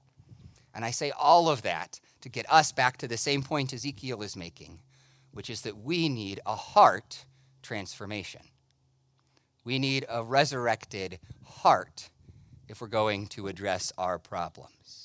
And 0.74 0.84
I 0.84 0.92
say 0.92 1.12
all 1.12 1.48
of 1.48 1.62
that 1.62 2.02
to 2.20 2.28
get 2.28 2.52
us 2.52 2.74
back 2.74 2.98
to 2.98 3.08
the 3.08 3.16
same 3.16 3.42
point 3.42 3.72
Ezekiel 3.72 4.22
is 4.22 4.36
making, 4.36 4.82
which 5.32 5.50
is 5.50 5.62
that 5.62 5.78
we 5.78 6.10
need 6.10 6.42
a 6.46 6.56
heart 6.56 7.24
transformation. 7.62 8.42
We 9.64 9.80
need 9.80 10.06
a 10.10 10.22
resurrected 10.22 11.20
heart 11.46 12.10
if 12.68 12.82
we're 12.82 12.88
going 12.88 13.28
to 13.28 13.48
address 13.48 13.94
our 13.98 14.20
problems. 14.20 15.05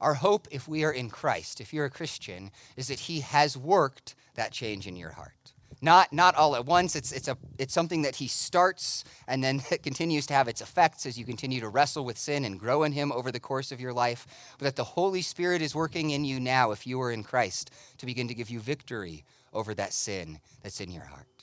Our 0.00 0.14
hope, 0.14 0.48
if 0.50 0.68
we 0.68 0.84
are 0.84 0.92
in 0.92 1.10
Christ, 1.10 1.60
if 1.60 1.72
you're 1.72 1.86
a 1.86 1.90
Christian, 1.90 2.50
is 2.76 2.88
that 2.88 3.00
He 3.00 3.20
has 3.20 3.56
worked 3.56 4.14
that 4.34 4.52
change 4.52 4.86
in 4.86 4.96
your 4.96 5.10
heart. 5.12 5.52
not 5.82 6.12
not 6.12 6.34
all 6.34 6.56
at 6.56 6.66
once. 6.66 6.96
It's 6.96 7.12
it's 7.12 7.28
a 7.28 7.36
it's 7.58 7.74
something 7.74 8.02
that 8.02 8.16
he 8.16 8.28
starts 8.28 9.04
and 9.28 9.42
then 9.44 9.60
continues 9.82 10.26
to 10.26 10.34
have 10.34 10.48
its 10.48 10.60
effects 10.60 11.06
as 11.06 11.18
you 11.18 11.24
continue 11.24 11.60
to 11.60 11.68
wrestle 11.68 12.04
with 12.04 12.18
sin 12.18 12.44
and 12.44 12.58
grow 12.58 12.84
in 12.84 12.92
him 12.92 13.12
over 13.12 13.30
the 13.32 13.40
course 13.40 13.72
of 13.72 13.80
your 13.80 13.92
life. 13.92 14.26
But 14.58 14.64
that 14.66 14.76
the 14.76 14.84
Holy 14.84 15.22
Spirit 15.22 15.62
is 15.62 15.74
working 15.74 16.10
in 16.10 16.24
you 16.24 16.40
now, 16.40 16.72
if 16.72 16.86
you 16.86 17.00
are 17.02 17.12
in 17.12 17.22
Christ, 17.24 17.70
to 17.98 18.06
begin 18.06 18.28
to 18.28 18.34
give 18.34 18.50
you 18.50 18.60
victory 18.60 19.24
over 19.52 19.74
that 19.74 19.92
sin 19.92 20.40
that's 20.62 20.80
in 20.80 20.90
your 20.90 21.04
heart. 21.04 21.35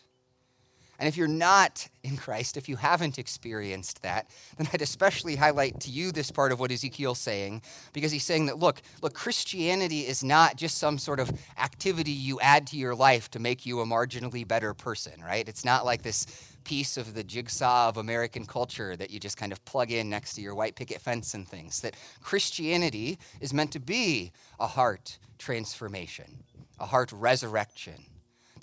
And 1.00 1.08
if 1.08 1.18
you're 1.18 1.28
not 1.28 1.88
in 2.04 2.18
Christ, 2.18 2.56
if 2.56 2.70
you 2.70 2.76
haven't 2.76 3.18
experienced 3.18 4.04
that, 4.04 4.30
then 4.58 4.70
I'd 4.72 4.82
especially 4.82 5.36
highlight 5.36 5.80
to 5.82 5.90
you 5.90 6.12
this 6.12 6.32
part 6.32 6.52
of 6.52 6.60
what 6.60 6.72
Ezekiel's 6.72 7.20
saying, 7.20 7.64
because 7.94 8.12
he's 8.12 8.24
saying 8.24 8.46
that 8.46 8.60
look, 8.60 8.82
look, 9.02 9.14
Christianity 9.14 10.02
is 10.02 10.24
not 10.24 10.56
just 10.56 10.78
some 10.78 10.98
sort 10.98 11.20
of 11.20 11.32
activity 11.58 12.12
you 12.12 12.40
add 12.42 12.68
to 12.68 12.78
your 12.78 12.96
life 12.96 13.32
to 13.32 13.40
make 13.40 13.66
you 13.66 13.82
a 13.82 13.86
marginally 13.86 14.48
better 14.48 14.74
person, 14.74 15.22
right? 15.22 15.48
It's 15.50 15.66
not 15.66 15.86
like 15.86 16.04
this 16.04 16.28
piece 16.64 16.96
of 16.96 17.14
the 17.14 17.24
jigsaw 17.24 17.90
of 17.90 17.98
American 17.98 18.46
culture 18.46 18.96
that 18.96 19.10
you 19.12 19.20
just 19.20 19.38
kind 19.38 19.52
of 19.52 19.64
plug 19.66 19.92
in 19.92 20.10
next 20.10 20.36
to 20.36 20.42
your 20.42 20.56
white 20.56 20.76
picket 20.76 21.02
fence 21.02 21.34
and 21.34 21.48
things. 21.48 21.82
That 21.82 21.96
Christianity 22.22 23.18
is 23.42 23.54
meant 23.54 23.72
to 23.72 23.80
be 23.80 24.32
a 24.60 24.68
heart 24.68 25.18
transformation, 25.38 26.44
a 26.80 26.86
heart 26.86 27.12
resurrection 27.12 28.06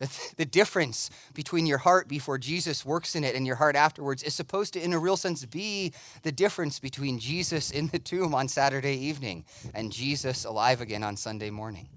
the, 0.01 0.35
the 0.39 0.45
difference 0.47 1.11
between 1.35 1.67
your 1.67 1.79
heart 1.79 2.09
before 2.09 2.39
Jesus 2.39 2.85
works 2.85 3.15
in 3.15 3.23
it 3.23 3.37
and 3.37 3.47
your 3.47 3.57
heart 3.57 3.77
afterwards 3.77 4.23
is 4.23 4.35
supposed 4.35 4.73
to, 4.73 4.83
in 4.83 4.93
a 4.95 4.99
real 4.99 5.17
sense, 5.17 5.45
be 5.45 5.93
the 6.23 6.33
difference 6.33 6.81
between 6.81 7.19
Jesus 7.19 7.71
in 7.71 7.89
the 7.89 7.99
tomb 7.99 8.35
on 8.35 8.49
Saturday 8.49 8.95
evening 8.95 9.45
and 9.75 9.93
Jesus 9.93 10.45
alive 10.45 10.81
again 10.81 11.05
on 11.05 11.17
Sunday 11.17 11.51
morning. 11.51 11.89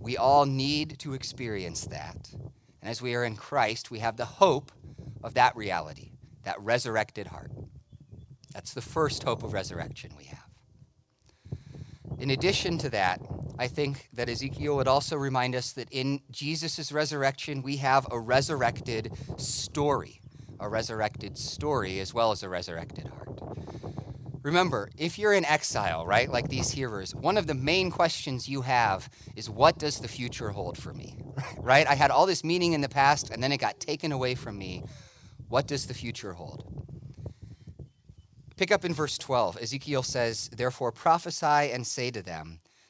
We 0.00 0.16
all 0.16 0.46
need 0.46 0.98
to 1.00 1.12
experience 1.12 1.84
that. 1.86 2.30
And 2.32 2.90
as 2.90 3.02
we 3.02 3.14
are 3.14 3.24
in 3.24 3.36
Christ, 3.36 3.90
we 3.90 3.98
have 3.98 4.16
the 4.16 4.24
hope 4.24 4.72
of 5.22 5.34
that 5.34 5.54
reality, 5.54 6.12
that 6.44 6.58
resurrected 6.60 7.26
heart. 7.26 7.52
That's 8.54 8.72
the 8.72 8.80
first 8.80 9.22
hope 9.22 9.42
of 9.42 9.52
resurrection 9.52 10.12
we 10.16 10.24
have. 10.24 10.38
In 12.18 12.30
addition 12.30 12.78
to 12.78 12.88
that, 12.88 13.20
I 13.58 13.66
think 13.66 14.08
that 14.12 14.28
Ezekiel 14.28 14.76
would 14.76 14.86
also 14.86 15.16
remind 15.16 15.56
us 15.56 15.72
that 15.72 15.88
in 15.90 16.20
Jesus' 16.30 16.92
resurrection, 16.92 17.62
we 17.62 17.78
have 17.78 18.06
a 18.10 18.18
resurrected 18.18 19.12
story, 19.36 20.20
a 20.60 20.68
resurrected 20.68 21.36
story 21.36 21.98
as 21.98 22.14
well 22.14 22.30
as 22.30 22.44
a 22.44 22.48
resurrected 22.48 23.08
heart. 23.08 23.40
Remember, 24.42 24.88
if 24.96 25.18
you're 25.18 25.32
in 25.32 25.44
exile, 25.44 26.06
right, 26.06 26.30
like 26.30 26.48
these 26.48 26.70
hearers, 26.70 27.14
one 27.14 27.36
of 27.36 27.48
the 27.48 27.54
main 27.54 27.90
questions 27.90 28.48
you 28.48 28.62
have 28.62 29.10
is 29.34 29.50
what 29.50 29.76
does 29.78 29.98
the 29.98 30.08
future 30.08 30.50
hold 30.50 30.78
for 30.78 30.92
me? 30.92 31.16
Right? 31.58 31.86
I 31.86 31.94
had 31.94 32.10
all 32.10 32.26
this 32.26 32.42
meaning 32.42 32.72
in 32.72 32.80
the 32.80 32.88
past 32.88 33.30
and 33.30 33.42
then 33.42 33.52
it 33.52 33.58
got 33.58 33.78
taken 33.78 34.10
away 34.10 34.34
from 34.34 34.56
me. 34.56 34.84
What 35.48 35.66
does 35.66 35.86
the 35.86 35.94
future 35.94 36.32
hold? 36.32 36.64
Pick 38.56 38.72
up 38.72 38.84
in 38.84 38.94
verse 38.94 39.18
12. 39.18 39.58
Ezekiel 39.60 40.02
says, 40.02 40.48
Therefore 40.48 40.92
prophesy 40.92 41.72
and 41.72 41.86
say 41.86 42.10
to 42.10 42.22
them, 42.22 42.60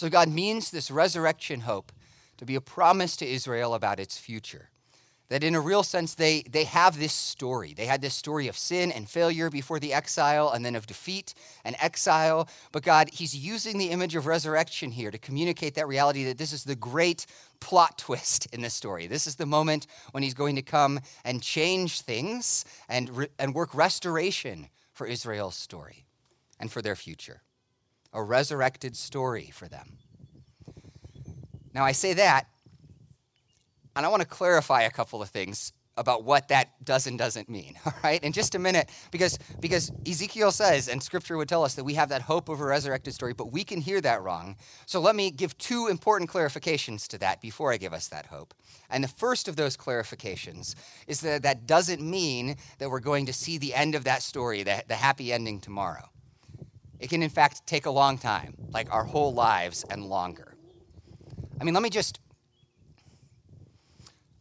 So 0.00 0.08
God 0.08 0.30
means 0.30 0.70
this 0.70 0.90
resurrection 0.90 1.60
hope 1.60 1.92
to 2.38 2.46
be 2.46 2.54
a 2.54 2.60
promise 2.62 3.18
to 3.18 3.28
Israel 3.28 3.74
about 3.74 4.00
its 4.00 4.16
future. 4.16 4.70
That 5.28 5.44
in 5.44 5.54
a 5.54 5.60
real 5.60 5.82
sense, 5.82 6.14
they, 6.14 6.40
they 6.50 6.64
have 6.64 6.98
this 6.98 7.12
story. 7.12 7.74
They 7.74 7.84
had 7.84 8.00
this 8.00 8.14
story 8.14 8.48
of 8.48 8.56
sin 8.56 8.92
and 8.92 9.06
failure 9.06 9.50
before 9.50 9.78
the 9.78 9.92
exile, 9.92 10.52
and 10.52 10.64
then 10.64 10.74
of 10.74 10.86
defeat 10.86 11.34
and 11.66 11.76
exile. 11.80 12.48
But 12.72 12.82
God, 12.82 13.10
He's 13.12 13.36
using 13.36 13.76
the 13.76 13.90
image 13.90 14.16
of 14.16 14.24
resurrection 14.24 14.90
here 14.90 15.10
to 15.10 15.18
communicate 15.18 15.74
that 15.74 15.86
reality 15.86 16.24
that 16.24 16.38
this 16.38 16.54
is 16.54 16.64
the 16.64 16.76
great 16.76 17.26
plot 17.60 17.98
twist 17.98 18.46
in 18.54 18.62
this 18.62 18.72
story. 18.72 19.06
This 19.06 19.26
is 19.26 19.36
the 19.36 19.44
moment 19.44 19.86
when 20.12 20.22
He's 20.22 20.32
going 20.32 20.56
to 20.56 20.62
come 20.62 21.00
and 21.26 21.42
change 21.42 22.00
things 22.00 22.64
and, 22.88 23.14
re- 23.14 23.28
and 23.38 23.54
work 23.54 23.74
restoration 23.74 24.70
for 24.94 25.06
Israel's 25.06 25.56
story 25.56 26.06
and 26.58 26.72
for 26.72 26.80
their 26.80 26.96
future. 26.96 27.42
A 28.12 28.22
resurrected 28.22 28.96
story 28.96 29.50
for 29.52 29.68
them. 29.68 29.98
Now, 31.72 31.84
I 31.84 31.92
say 31.92 32.14
that, 32.14 32.48
and 33.94 34.04
I 34.04 34.08
want 34.08 34.22
to 34.22 34.28
clarify 34.28 34.82
a 34.82 34.90
couple 34.90 35.22
of 35.22 35.28
things 35.28 35.72
about 35.96 36.24
what 36.24 36.48
that 36.48 36.70
does 36.84 37.06
and 37.06 37.18
doesn't 37.18 37.48
mean 37.48 37.74
all 37.86 37.92
right? 38.02 38.22
In 38.24 38.32
just 38.32 38.54
a 38.54 38.58
minute 38.58 38.88
because 39.10 39.38
because 39.60 39.92
ezekiel 40.06 40.50
says 40.50 40.88
and 40.88 41.02
scripture 41.02 41.36
would 41.36 41.48
tell 41.48 41.64
us 41.64 41.74
that 41.74 41.84
we 41.84 41.94
have 41.94 42.08
that 42.08 42.22
hope 42.22 42.48
of 42.48 42.60
a 42.60 42.64
resurrected 42.64 43.12
story 43.12 43.34
but 43.34 43.52
we 43.52 43.64
can 43.64 43.80
hear 43.80 44.00
that 44.00 44.22
wrong. 44.22 44.56
So 44.86 45.00
let 45.00 45.14
me 45.14 45.30
give 45.30 45.56
two 45.58 45.88
important 45.88 46.30
clarifications 46.30 47.06
to 47.08 47.18
that 47.18 47.40
before 47.40 47.72
i 47.72 47.76
give 47.76 47.92
us 47.92 48.08
that 48.08 48.26
hope. 48.26 48.54
And 48.88 49.04
the 49.04 49.08
first 49.08 49.46
of 49.46 49.56
those 49.56 49.76
clarifications 49.76 50.74
is 51.06 51.20
that 51.20 51.42
that 51.42 51.66
doesn't 51.66 52.00
mean 52.00 52.56
that 52.78 52.88
we're 52.88 53.00
going 53.00 53.26
to 53.26 53.32
see 53.32 53.58
the 53.58 53.74
end 53.74 53.94
of 53.94 54.04
that 54.04 54.22
story 54.22 54.62
the, 54.62 54.82
the 54.88 54.94
happy 54.94 55.32
ending 55.32 55.60
tomorrow 55.60 56.08
it 57.00 57.08
can 57.10 57.22
in 57.22 57.30
fact 57.30 57.66
take 57.66 57.86
a 57.86 57.90
long 57.90 58.18
time 58.18 58.54
like 58.70 58.92
our 58.92 59.04
whole 59.04 59.32
lives 59.32 59.84
and 59.90 60.04
longer. 60.04 60.56
I 61.60 61.64
mean 61.64 61.74
let 61.74 61.82
me 61.82 61.90
just 61.90 62.20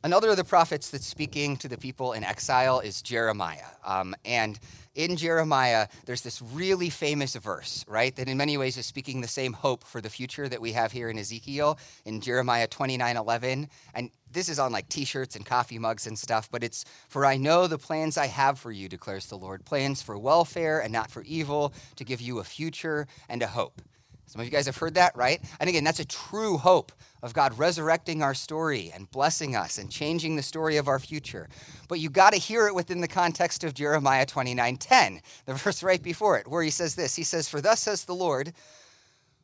Another 0.02 0.30
of 0.30 0.38
the 0.38 0.46
prophets 0.46 0.90
that's 0.90 1.06
speaking 1.06 1.58
to 1.58 1.68
the 1.68 1.78
people 1.78 2.14
in 2.14 2.24
exile 2.24 2.80
is 2.80 3.02
Jeremiah. 3.02 3.66
Um, 3.84 4.16
and 4.24 4.58
in 4.96 5.18
Jeremiah, 5.18 5.90
there's 6.06 6.22
this 6.22 6.42
really 6.42 6.90
famous 6.90 7.36
verse, 7.36 7.84
right, 7.86 8.16
that 8.16 8.30
in 8.30 8.38
many 8.38 8.58
ways 8.58 8.78
is 8.78 8.86
speaking 8.86 9.20
the 9.20 9.28
same 9.28 9.52
hope 9.52 9.84
for 9.84 10.00
the 10.00 10.10
future 10.10 10.48
that 10.48 10.62
we 10.62 10.72
have 10.72 10.94
here 10.94 11.10
in 11.10 11.20
Ezekiel 11.20 11.78
in 12.06 12.22
Jeremiah 12.22 12.66
29 12.66 13.18
11. 13.18 13.68
And 13.94 14.10
this 14.32 14.48
is 14.48 14.58
on 14.58 14.72
like 14.72 14.88
t 14.88 15.04
shirts 15.04 15.36
and 15.36 15.46
coffee 15.46 15.80
mugs 15.80 16.08
and 16.08 16.18
stuff, 16.18 16.50
but 16.50 16.64
it's, 16.64 16.86
For 17.10 17.26
I 17.26 17.36
know 17.36 17.68
the 17.68 17.78
plans 17.78 18.18
I 18.18 18.28
have 18.28 18.58
for 18.58 18.72
you, 18.72 18.88
declares 18.88 19.26
the 19.26 19.38
Lord 19.38 19.66
plans 19.66 20.02
for 20.02 20.18
welfare 20.18 20.80
and 20.80 20.94
not 20.94 21.12
for 21.12 21.24
evil, 21.24 21.74
to 21.98 22.06
give 22.06 22.22
you 22.22 22.40
a 22.40 22.46
future 22.46 23.06
and 23.28 23.44
a 23.44 23.48
hope. 23.48 23.82
Some 24.30 24.42
of 24.42 24.46
you 24.46 24.52
guys 24.52 24.68
have 24.68 24.78
heard 24.78 24.94
that, 24.94 25.18
right? 25.18 25.42
And 25.60 25.68
again, 25.68 25.84
that's 25.84 26.00
a 26.00 26.06
true 26.06 26.60
hope 26.60 26.92
of 27.24 27.34
God 27.34 27.58
resurrecting 27.58 28.22
our 28.22 28.36
story 28.36 28.92
and 28.94 29.10
blessing 29.10 29.56
us 29.56 29.80
and 29.80 29.90
changing 29.90 30.36
the 30.36 30.44
story 30.44 30.78
of 30.78 30.88
our 30.88 31.00
future. 31.00 31.50
But 31.88 32.00
you 32.00 32.12
got 32.12 32.34
to 32.34 32.40
hear 32.40 32.68
it 32.68 32.76
within 32.76 33.02
the 33.02 33.08
context 33.08 33.64
of 33.64 33.74
Jeremiah 33.74 34.28
29:10, 34.28 35.22
the 35.46 35.54
verse 35.56 35.82
right 35.82 36.04
before 36.04 36.38
it, 36.38 36.48
where 36.48 36.62
he 36.62 36.70
says 36.70 36.94
this. 36.94 37.16
He 37.16 37.24
says, 37.24 37.50
"For 37.50 37.60
thus 37.60 37.82
says 37.82 38.06
the 38.06 38.14
Lord, 38.14 38.54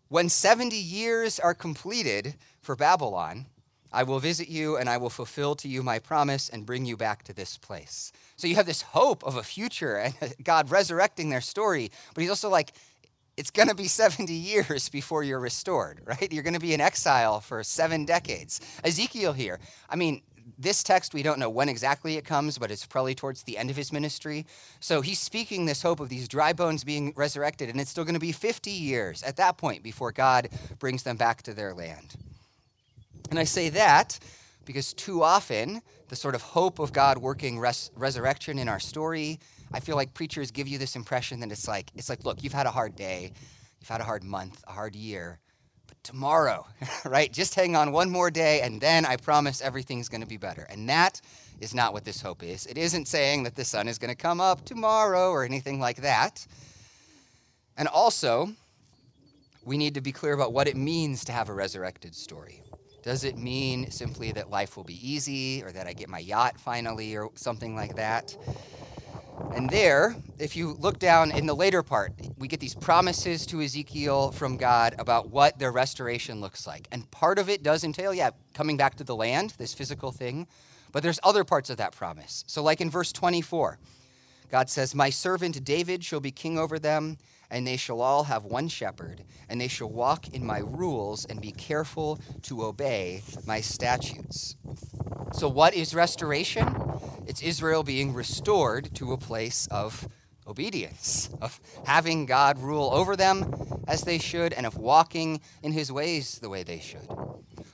when 0.08 0.30
70 0.30 0.78
years 0.78 1.40
are 1.40 1.56
completed 1.56 2.36
for 2.62 2.76
Babylon, 2.76 3.48
I 3.92 4.04
will 4.04 4.20
visit 4.20 4.50
you 4.50 4.78
and 4.78 4.88
I 4.88 4.98
will 4.98 5.10
fulfill 5.10 5.56
to 5.56 5.68
you 5.68 5.82
my 5.82 5.98
promise 5.98 6.48
and 6.48 6.64
bring 6.64 6.86
you 6.86 6.96
back 6.96 7.24
to 7.24 7.34
this 7.34 7.58
place." 7.58 8.12
So 8.36 8.46
you 8.46 8.54
have 8.54 8.68
this 8.68 8.84
hope 8.84 9.24
of 9.24 9.36
a 9.36 9.42
future 9.42 9.98
and 9.98 10.36
God 10.44 10.70
resurrecting 10.70 11.32
their 11.32 11.42
story, 11.42 11.90
but 12.14 12.22
he's 12.22 12.30
also 12.30 12.50
like 12.50 12.74
it's 13.38 13.52
going 13.52 13.70
to 13.70 13.76
be 13.76 13.88
70 13.88 14.34
years 14.34 14.90
before 14.90 15.24
you're 15.24 15.40
restored, 15.40 16.02
right? 16.06 16.32
You're 16.32 16.44
going 16.44 16.54
to 16.54 16.60
be 16.60 16.74
in 16.74 16.82
exile 16.82 17.40
for 17.40 17.64
seven 17.64 18.06
decades. 18.06 18.60
Ezekiel 18.84 19.34
here, 19.34 19.60
I 19.90 19.96
mean, 19.96 20.22
this 20.58 20.84
text, 20.84 21.14
we 21.14 21.24
don't 21.24 21.40
know 21.40 21.50
when 21.50 21.70
exactly 21.70 22.18
it 22.18 22.24
comes, 22.26 22.58
but 22.58 22.70
it's 22.70 22.86
probably 22.86 23.16
towards 23.16 23.44
the 23.44 23.58
end 23.58 23.70
of 23.70 23.76
his 23.76 23.92
ministry. 23.92 24.46
So 24.80 25.02
he's 25.02 25.20
speaking 25.20 25.66
this 25.66 25.82
hope 25.82 26.00
of 26.00 26.10
these 26.10 26.28
dry 26.28 26.54
bones 26.54 26.84
being 26.84 27.14
resurrected, 27.16 27.70
and 27.70 27.82
it's 27.82 27.90
still 27.90 28.04
going 28.04 28.14
to 28.14 28.20
be 28.20 28.32
50 28.32 28.70
years 28.70 29.24
at 29.24 29.38
that 29.38 29.58
point 29.58 29.82
before 29.82 30.12
God 30.12 30.50
brings 30.78 31.04
them 31.04 31.18
back 31.18 31.42
to 31.44 31.54
their 31.54 31.74
land. 31.74 32.16
And 33.32 33.40
I 33.40 33.44
say 33.44 33.70
that 33.70 34.20
because 34.66 34.94
too 34.94 35.24
often, 35.24 35.82
the 36.10 36.16
sort 36.16 36.36
of 36.36 36.42
hope 36.42 36.80
of 36.80 36.94
God 36.94 37.18
working 37.18 37.60
res- 37.60 37.92
resurrection 37.96 38.60
in 38.60 38.70
our 38.70 38.80
story 38.80 39.40
I 39.76 39.82
feel 39.82 39.98
like 39.98 40.14
preachers 40.14 40.52
give 40.52 40.70
you 40.70 40.78
this 40.78 40.96
impression 40.96 41.42
that 41.42 41.52
it's 41.52 41.68
like, 41.68 41.92
it's 41.96 42.08
like, 42.08 42.24
look, 42.24 42.42
you've 42.42 42.54
had 42.54 42.66
a 42.66 42.72
hard 42.72 42.96
day, 42.96 43.34
you've 43.82 43.90
had 43.90 44.00
a 44.00 44.06
hard 44.06 44.24
month, 44.24 44.64
a 44.70 44.72
hard 44.72 44.96
year, 44.96 45.38
but 45.86 46.02
tomorrow, 46.02 46.66
right? 47.06 47.30
Just 47.30 47.56
hang 47.56 47.76
on 47.76 47.92
one 47.92 48.10
more 48.10 48.32
day, 48.32 48.62
and 48.62 48.80
then 48.80 49.06
I 49.06 49.18
promise 49.18 49.62
everything's 49.62 50.08
going 50.08 50.22
to 50.22 50.28
be 50.28 50.38
better. 50.38 50.66
And 50.70 50.88
that 50.88 51.20
is 51.60 51.76
not 51.76 51.92
what 51.92 52.06
this 52.06 52.22
hope 52.22 52.42
is. 52.42 52.66
It 52.68 52.78
isn't 52.78 53.10
saying 53.10 53.44
that 53.44 53.56
the 53.56 53.66
sun 53.66 53.90
is 53.90 53.98
going 53.98 54.12
to 54.12 54.16
come 54.16 54.40
up 54.40 54.64
tomorrow 54.64 55.30
or 55.30 55.44
anything 55.44 55.82
like 55.82 55.98
that. 55.98 56.48
And 57.76 57.90
also, 57.90 58.54
we 59.66 59.78
need 59.78 59.96
to 59.96 60.02
be 60.02 60.14
clear 60.14 60.32
about 60.32 60.54
what 60.54 60.70
it 60.70 60.78
means 60.78 61.26
to 61.26 61.34
have 61.34 61.50
a 61.50 61.54
resurrected 61.54 62.16
story 62.16 62.62
Does 63.04 63.26
it 63.26 63.38
mean 63.38 63.92
simply 63.92 64.32
that 64.32 64.50
life 64.50 64.78
will 64.78 64.86
be 64.86 65.00
easy 65.06 65.62
or 65.64 65.74
that 65.74 65.86
I 65.86 65.92
get 65.92 66.08
my 66.08 66.20
yacht 66.20 66.58
finally 66.62 67.18
or 67.18 67.30
something 67.36 67.76
like 67.76 67.98
that? 67.98 68.38
And 69.54 69.70
there, 69.70 70.16
if 70.40 70.56
you 70.56 70.74
look 70.80 71.00
down 71.00 71.32
in 71.32 71.46
the 71.46 71.56
later 71.56 71.84
part, 71.84 72.14
we 72.38 72.48
get 72.48 72.60
these 72.60 72.76
promises 72.76 73.46
to 73.48 73.62
Ezekiel 73.62 74.32
from 74.32 74.58
God 74.58 74.96
about 75.00 75.30
what 75.30 75.60
their 75.60 75.72
restoration 75.72 76.42
looks 76.42 76.68
like. 76.68 76.88
And 76.92 77.10
part 77.12 77.40
of 77.40 77.50
it 77.50 77.64
does 77.64 77.84
entail, 77.84 78.14
yeah, 78.14 78.32
coming 78.54 78.78
back 78.78 78.96
to 78.96 79.04
the 79.04 79.16
land, 79.16 79.54
this 79.58 79.74
physical 79.74 80.12
thing. 80.12 80.48
But 80.92 81.04
there's 81.04 81.20
other 81.24 81.44
parts 81.44 81.70
of 81.70 81.78
that 81.78 81.94
promise. 81.94 82.44
So, 82.48 82.64
like 82.64 82.82
in 82.82 82.90
verse 82.90 83.12
24, 83.12 83.80
God 84.52 84.70
says, 84.70 84.96
My 84.96 85.10
servant 85.10 85.64
David 85.64 86.04
shall 86.04 86.20
be 86.20 86.32
king 86.32 86.58
over 86.58 86.80
them 86.80 87.18
and 87.50 87.66
they 87.66 87.78
shall 87.78 88.02
all 88.02 88.24
have 88.24 88.44
one 88.44 88.68
shepherd, 88.68 89.24
and 89.50 89.62
they 89.62 89.68
shall 89.68 89.90
walk 89.90 90.30
in 90.30 90.46
my 90.46 90.60
rules 90.60 91.26
and 91.26 91.40
be 91.42 91.52
careful 91.52 92.20
to 92.44 92.64
obey 92.64 93.22
my 93.46 93.62
statutes. 93.62 94.56
So, 95.32 95.48
what 95.48 95.74
is 95.74 95.94
restoration? 95.94 96.85
It's 97.28 97.42
Israel 97.42 97.84
being 97.84 98.14
restored 98.14 98.94
to 98.96 99.14
a 99.14 99.18
place 99.18 99.68
of 99.72 100.08
obedience, 100.48 101.30
of 101.42 101.60
having 101.86 102.26
God 102.26 102.60
rule 102.60 102.92
over 102.94 103.16
them 103.16 103.54
as 103.88 104.02
they 104.02 104.20
should, 104.20 104.54
and 104.54 104.66
of 104.66 104.78
walking 104.78 105.42
in 105.64 105.72
his 105.72 105.92
ways 105.92 106.40
the 106.40 106.50
way 106.50 106.64
they 106.64 106.80
should. 106.80 107.08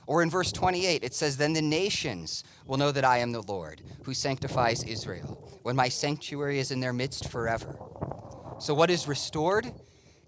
Or 0.06 0.22
in 0.22 0.30
verse 0.30 0.52
28, 0.52 1.04
it 1.04 1.14
says, 1.14 1.36
Then 1.36 1.52
the 1.52 1.62
nations 1.62 2.44
will 2.66 2.76
know 2.76 2.92
that 2.92 3.04
I 3.04 3.18
am 3.18 3.32
the 3.32 3.42
Lord, 3.42 3.82
who 4.04 4.14
sanctifies 4.14 4.82
Israel, 4.84 5.58
when 5.62 5.76
my 5.76 5.88
sanctuary 5.88 6.58
is 6.58 6.70
in 6.70 6.80
their 6.80 6.92
midst 6.92 7.28
forever. 7.28 7.78
So, 8.58 8.74
what 8.74 8.90
is 8.90 9.08
restored? 9.08 9.72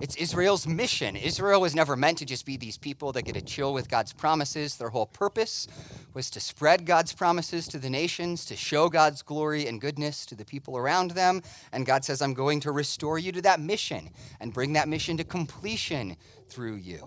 It's 0.01 0.17
Israel's 0.17 0.67
mission. 0.67 1.17
Israel 1.17 1.61
was 1.61 1.75
never 1.75 1.97
meant 1.97 2.19
to 2.19 2.25
just 2.25 2.45
be 2.45 2.57
these 2.57 2.77
people 2.77 3.13
that 3.13 3.23
get 3.23 3.35
to 3.37 3.41
chill 3.41 3.73
with 3.73 3.89
God's 3.89 4.13
promises. 4.13 4.77
Their 4.77 4.89
whole 4.89 5.07
purpose 5.07 5.69
was 6.15 6.31
to 6.31 6.41
spread 6.41 6.87
God's 6.87 7.13
promises 7.13 7.67
to 7.69 7.79
the 7.79 7.91
nations, 7.91 8.45
to 8.47 8.57
show 8.57 8.89
God's 8.89 9.21
glory 9.23 9.67
and 9.67 9.81
goodness 9.81 10.25
to 10.27 10.35
the 10.35 10.45
people 10.45 10.79
around 10.79 11.11
them. 11.11 11.43
And 11.73 11.85
God 11.85 12.05
says, 12.05 12.23
I'm 12.23 12.35
going 12.35 12.61
to 12.61 12.73
restore 12.73 13.19
you 13.19 13.33
to 13.33 13.43
that 13.43 13.61
mission 13.61 14.11
and 14.41 14.53
bring 14.53 14.73
that 14.75 14.89
mission 14.89 15.17
to 15.17 15.25
completion 15.25 16.17
through 16.49 16.77
you. 16.77 17.07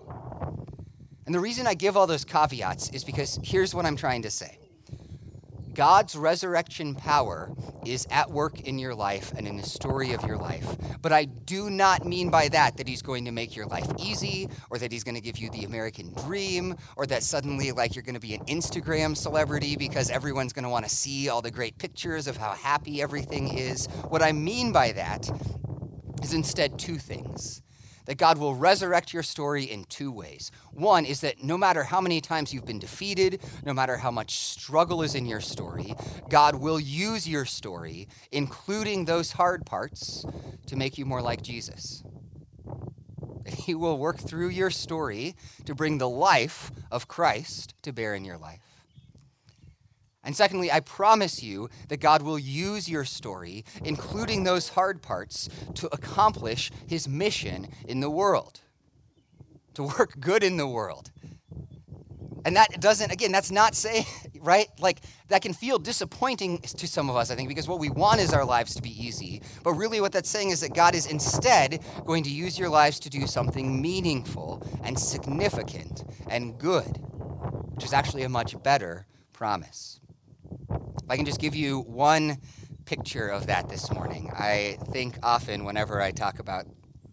And 1.26 1.34
the 1.34 1.40
reason 1.40 1.66
I 1.66 1.74
give 1.74 1.96
all 1.96 2.06
those 2.06 2.24
caveats 2.24 2.90
is 2.90 3.04
because 3.04 3.38
here's 3.42 3.74
what 3.74 3.86
I'm 3.86 3.96
trying 3.96 4.22
to 4.22 4.30
say 4.30 4.58
God's 5.78 6.16
resurrection 6.16 6.96
power 6.96 7.52
is 7.86 8.04
at 8.10 8.32
work 8.32 8.62
in 8.62 8.80
your 8.80 8.96
life 8.96 9.32
and 9.36 9.46
in 9.46 9.56
the 9.56 9.62
story 9.62 10.12
of 10.12 10.24
your 10.24 10.36
life. 10.36 10.76
But 11.00 11.12
I 11.12 11.26
do 11.26 11.70
not 11.70 12.04
mean 12.04 12.30
by 12.30 12.48
that 12.48 12.78
that 12.78 12.88
he's 12.88 13.00
going 13.00 13.26
to 13.26 13.30
make 13.30 13.54
your 13.54 13.66
life 13.66 13.86
easy 13.96 14.48
or 14.70 14.78
that 14.78 14.90
he's 14.90 15.04
going 15.04 15.14
to 15.14 15.20
give 15.20 15.38
you 15.38 15.50
the 15.50 15.62
American 15.62 16.12
dream 16.14 16.74
or 16.96 17.06
that 17.06 17.22
suddenly 17.22 17.70
like 17.70 17.94
you're 17.94 18.02
going 18.02 18.16
to 18.16 18.20
be 18.20 18.34
an 18.34 18.44
Instagram 18.46 19.16
celebrity 19.16 19.76
because 19.76 20.10
everyone's 20.10 20.52
going 20.52 20.64
to 20.64 20.68
want 20.68 20.84
to 20.84 20.90
see 20.90 21.28
all 21.28 21.42
the 21.42 21.50
great 21.52 21.78
pictures 21.78 22.26
of 22.26 22.36
how 22.36 22.54
happy 22.54 23.00
everything 23.00 23.56
is. 23.56 23.86
What 24.08 24.20
I 24.20 24.32
mean 24.32 24.72
by 24.72 24.90
that 24.90 25.30
is 26.24 26.34
instead 26.34 26.76
two 26.80 26.96
things 26.96 27.62
that 28.08 28.16
God 28.16 28.38
will 28.38 28.54
resurrect 28.54 29.12
your 29.12 29.22
story 29.22 29.64
in 29.64 29.84
two 29.84 30.10
ways. 30.10 30.50
One 30.72 31.04
is 31.04 31.20
that 31.20 31.44
no 31.44 31.58
matter 31.58 31.84
how 31.84 32.00
many 32.00 32.22
times 32.22 32.54
you've 32.54 32.64
been 32.64 32.78
defeated, 32.78 33.42
no 33.66 33.74
matter 33.74 33.98
how 33.98 34.10
much 34.10 34.38
struggle 34.38 35.02
is 35.02 35.14
in 35.14 35.26
your 35.26 35.42
story, 35.42 35.94
God 36.30 36.54
will 36.54 36.80
use 36.80 37.28
your 37.28 37.44
story, 37.44 38.08
including 38.32 39.04
those 39.04 39.32
hard 39.32 39.66
parts, 39.66 40.24
to 40.68 40.74
make 40.74 40.96
you 40.96 41.04
more 41.04 41.20
like 41.20 41.42
Jesus. 41.42 42.02
He 43.46 43.74
will 43.74 43.98
work 43.98 44.16
through 44.16 44.48
your 44.48 44.70
story 44.70 45.36
to 45.66 45.74
bring 45.74 45.98
the 45.98 46.08
life 46.08 46.72
of 46.90 47.08
Christ 47.08 47.74
to 47.82 47.92
bear 47.92 48.14
in 48.14 48.24
your 48.24 48.38
life. 48.38 48.60
And 50.28 50.36
secondly, 50.36 50.70
I 50.70 50.80
promise 50.80 51.42
you 51.42 51.70
that 51.88 52.00
God 52.00 52.20
will 52.20 52.38
use 52.38 52.86
your 52.86 53.06
story, 53.06 53.64
including 53.82 54.44
those 54.44 54.68
hard 54.68 55.00
parts, 55.00 55.48
to 55.76 55.86
accomplish 55.86 56.70
his 56.86 57.08
mission 57.08 57.68
in 57.86 58.00
the 58.00 58.10
world, 58.10 58.60
to 59.72 59.84
work 59.84 60.20
good 60.20 60.44
in 60.44 60.58
the 60.58 60.66
world. 60.66 61.10
And 62.44 62.54
that 62.56 62.78
doesn't, 62.78 63.10
again, 63.10 63.32
that's 63.32 63.50
not 63.50 63.74
saying, 63.74 64.04
right? 64.40 64.68
Like, 64.78 65.00
that 65.28 65.40
can 65.40 65.54
feel 65.54 65.78
disappointing 65.78 66.58
to 66.58 66.86
some 66.86 67.08
of 67.08 67.16
us, 67.16 67.30
I 67.30 67.34
think, 67.34 67.48
because 67.48 67.66
what 67.66 67.78
we 67.78 67.88
want 67.88 68.20
is 68.20 68.34
our 68.34 68.44
lives 68.44 68.74
to 68.74 68.82
be 68.82 68.90
easy. 69.02 69.40
But 69.64 69.72
really, 69.72 70.02
what 70.02 70.12
that's 70.12 70.28
saying 70.28 70.50
is 70.50 70.60
that 70.60 70.74
God 70.74 70.94
is 70.94 71.06
instead 71.06 71.82
going 72.04 72.22
to 72.24 72.30
use 72.30 72.58
your 72.58 72.68
lives 72.68 73.00
to 73.00 73.08
do 73.08 73.26
something 73.26 73.80
meaningful 73.80 74.62
and 74.84 74.98
significant 74.98 76.04
and 76.28 76.58
good, 76.58 76.98
which 77.74 77.86
is 77.86 77.94
actually 77.94 78.24
a 78.24 78.28
much 78.28 78.62
better 78.62 79.06
promise. 79.32 79.97
I 81.08 81.16
can 81.16 81.24
just 81.24 81.40
give 81.40 81.54
you 81.54 81.80
one 81.80 82.38
picture 82.88 83.28
of 83.28 83.46
that 83.46 83.68
this 83.68 83.92
morning, 83.92 84.30
I 84.34 84.78
think 84.92 85.18
often 85.22 85.64
whenever 85.64 86.00
I 86.00 86.10
talk 86.10 86.38
about 86.38 86.64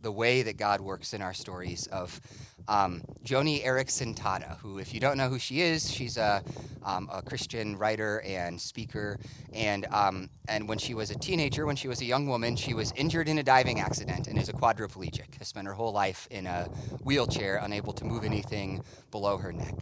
the 0.01 0.11
way 0.11 0.41
that 0.41 0.55
God 0.55 0.79
works 0.79 1.13
in 1.13 1.21
our 1.21 1.33
stories 1.33 1.87
of 1.87 2.21
um, 2.69 3.01
Joni 3.25 3.61
Eareckson 3.61 4.15
Tada, 4.17 4.57
who, 4.59 4.77
if 4.77 4.93
you 4.93 4.99
don't 4.99 5.17
know 5.17 5.27
who 5.27 5.37
she 5.37 5.61
is, 5.61 5.91
she's 5.91 6.15
a, 6.15 6.41
um, 6.83 7.09
a 7.11 7.21
Christian 7.21 7.75
writer 7.75 8.21
and 8.25 8.59
speaker. 8.61 9.19
And, 9.53 9.85
um, 9.91 10.29
and 10.47 10.69
when 10.69 10.77
she 10.77 10.93
was 10.93 11.11
a 11.11 11.15
teenager, 11.15 11.65
when 11.65 11.75
she 11.75 11.87
was 11.89 11.99
a 12.01 12.05
young 12.05 12.27
woman, 12.27 12.55
she 12.55 12.73
was 12.73 12.93
injured 12.95 13.27
in 13.27 13.39
a 13.39 13.43
diving 13.43 13.81
accident 13.81 14.27
and 14.27 14.37
is 14.37 14.47
a 14.47 14.53
quadriplegic, 14.53 15.37
has 15.39 15.49
spent 15.49 15.67
her 15.67 15.73
whole 15.73 15.91
life 15.91 16.27
in 16.31 16.47
a 16.47 16.69
wheelchair, 17.03 17.57
unable 17.57 17.91
to 17.93 18.05
move 18.05 18.23
anything 18.23 18.83
below 19.11 19.37
her 19.37 19.51
neck. 19.51 19.75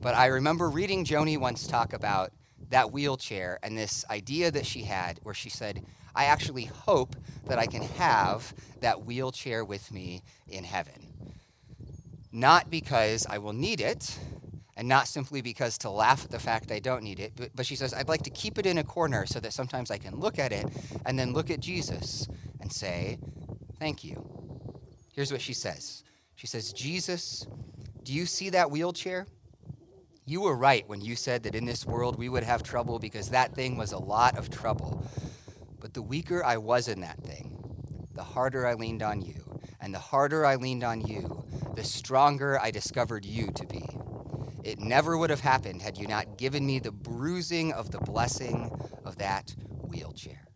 But 0.00 0.14
I 0.14 0.26
remember 0.26 0.70
reading 0.70 1.04
Joni 1.04 1.38
once 1.38 1.66
talk 1.66 1.92
about 1.92 2.32
that 2.70 2.92
wheelchair 2.92 3.58
and 3.62 3.76
this 3.76 4.04
idea 4.10 4.50
that 4.50 4.66
she 4.66 4.82
had 4.82 5.20
where 5.22 5.34
she 5.34 5.50
said, 5.50 5.84
I 6.14 6.24
actually 6.26 6.64
hope 6.64 7.14
that 7.46 7.58
I 7.58 7.66
can 7.66 7.82
have 7.82 8.54
that 8.80 9.04
wheelchair 9.04 9.64
with 9.64 9.92
me 9.92 10.22
in 10.48 10.64
heaven. 10.64 11.12
Not 12.32 12.70
because 12.70 13.26
I 13.28 13.38
will 13.38 13.52
need 13.52 13.80
it, 13.80 14.18
and 14.76 14.88
not 14.88 15.08
simply 15.08 15.40
because 15.40 15.78
to 15.78 15.90
laugh 15.90 16.24
at 16.24 16.30
the 16.30 16.38
fact 16.38 16.70
I 16.70 16.78
don't 16.78 17.02
need 17.02 17.18
it, 17.18 17.32
but, 17.36 17.50
but 17.54 17.66
she 17.66 17.76
says, 17.76 17.94
I'd 17.94 18.08
like 18.08 18.22
to 18.22 18.30
keep 18.30 18.58
it 18.58 18.66
in 18.66 18.78
a 18.78 18.84
corner 18.84 19.24
so 19.26 19.40
that 19.40 19.52
sometimes 19.52 19.90
I 19.90 19.98
can 19.98 20.16
look 20.16 20.38
at 20.38 20.52
it 20.52 20.66
and 21.06 21.18
then 21.18 21.32
look 21.32 21.50
at 21.50 21.60
Jesus 21.60 22.28
and 22.60 22.72
say, 22.72 23.18
Thank 23.78 24.04
you. 24.04 24.24
Here's 25.12 25.32
what 25.32 25.40
she 25.40 25.54
says 25.54 26.04
She 26.34 26.46
says, 26.46 26.72
Jesus, 26.72 27.46
do 28.02 28.12
you 28.12 28.26
see 28.26 28.50
that 28.50 28.70
wheelchair? 28.70 29.26
You 30.28 30.40
were 30.40 30.56
right 30.56 30.86
when 30.88 31.00
you 31.00 31.14
said 31.14 31.44
that 31.44 31.54
in 31.54 31.64
this 31.64 31.86
world 31.86 32.18
we 32.18 32.28
would 32.28 32.42
have 32.42 32.64
trouble 32.64 32.98
because 32.98 33.30
that 33.30 33.54
thing 33.54 33.76
was 33.76 33.92
a 33.92 33.98
lot 33.98 34.36
of 34.36 34.50
trouble. 34.50 35.06
But 35.80 35.94
the 35.94 36.02
weaker 36.02 36.44
I 36.44 36.56
was 36.56 36.88
in 36.88 37.00
that 37.02 37.22
thing, 37.22 37.56
the 38.12 38.24
harder 38.24 38.66
I 38.66 38.74
leaned 38.74 39.04
on 39.04 39.22
you. 39.22 39.60
And 39.80 39.94
the 39.94 40.00
harder 40.00 40.44
I 40.44 40.56
leaned 40.56 40.82
on 40.82 41.00
you, 41.00 41.44
the 41.76 41.84
stronger 41.84 42.58
I 42.60 42.72
discovered 42.72 43.24
you 43.24 43.52
to 43.52 43.66
be. 43.66 43.86
It 44.64 44.80
never 44.80 45.16
would 45.16 45.30
have 45.30 45.38
happened 45.38 45.80
had 45.80 45.96
you 45.96 46.08
not 46.08 46.38
given 46.38 46.66
me 46.66 46.80
the 46.80 46.90
bruising 46.90 47.72
of 47.72 47.92
the 47.92 48.00
blessing 48.00 48.68
of 49.04 49.18
that 49.18 49.54
wheelchair. 49.82 50.46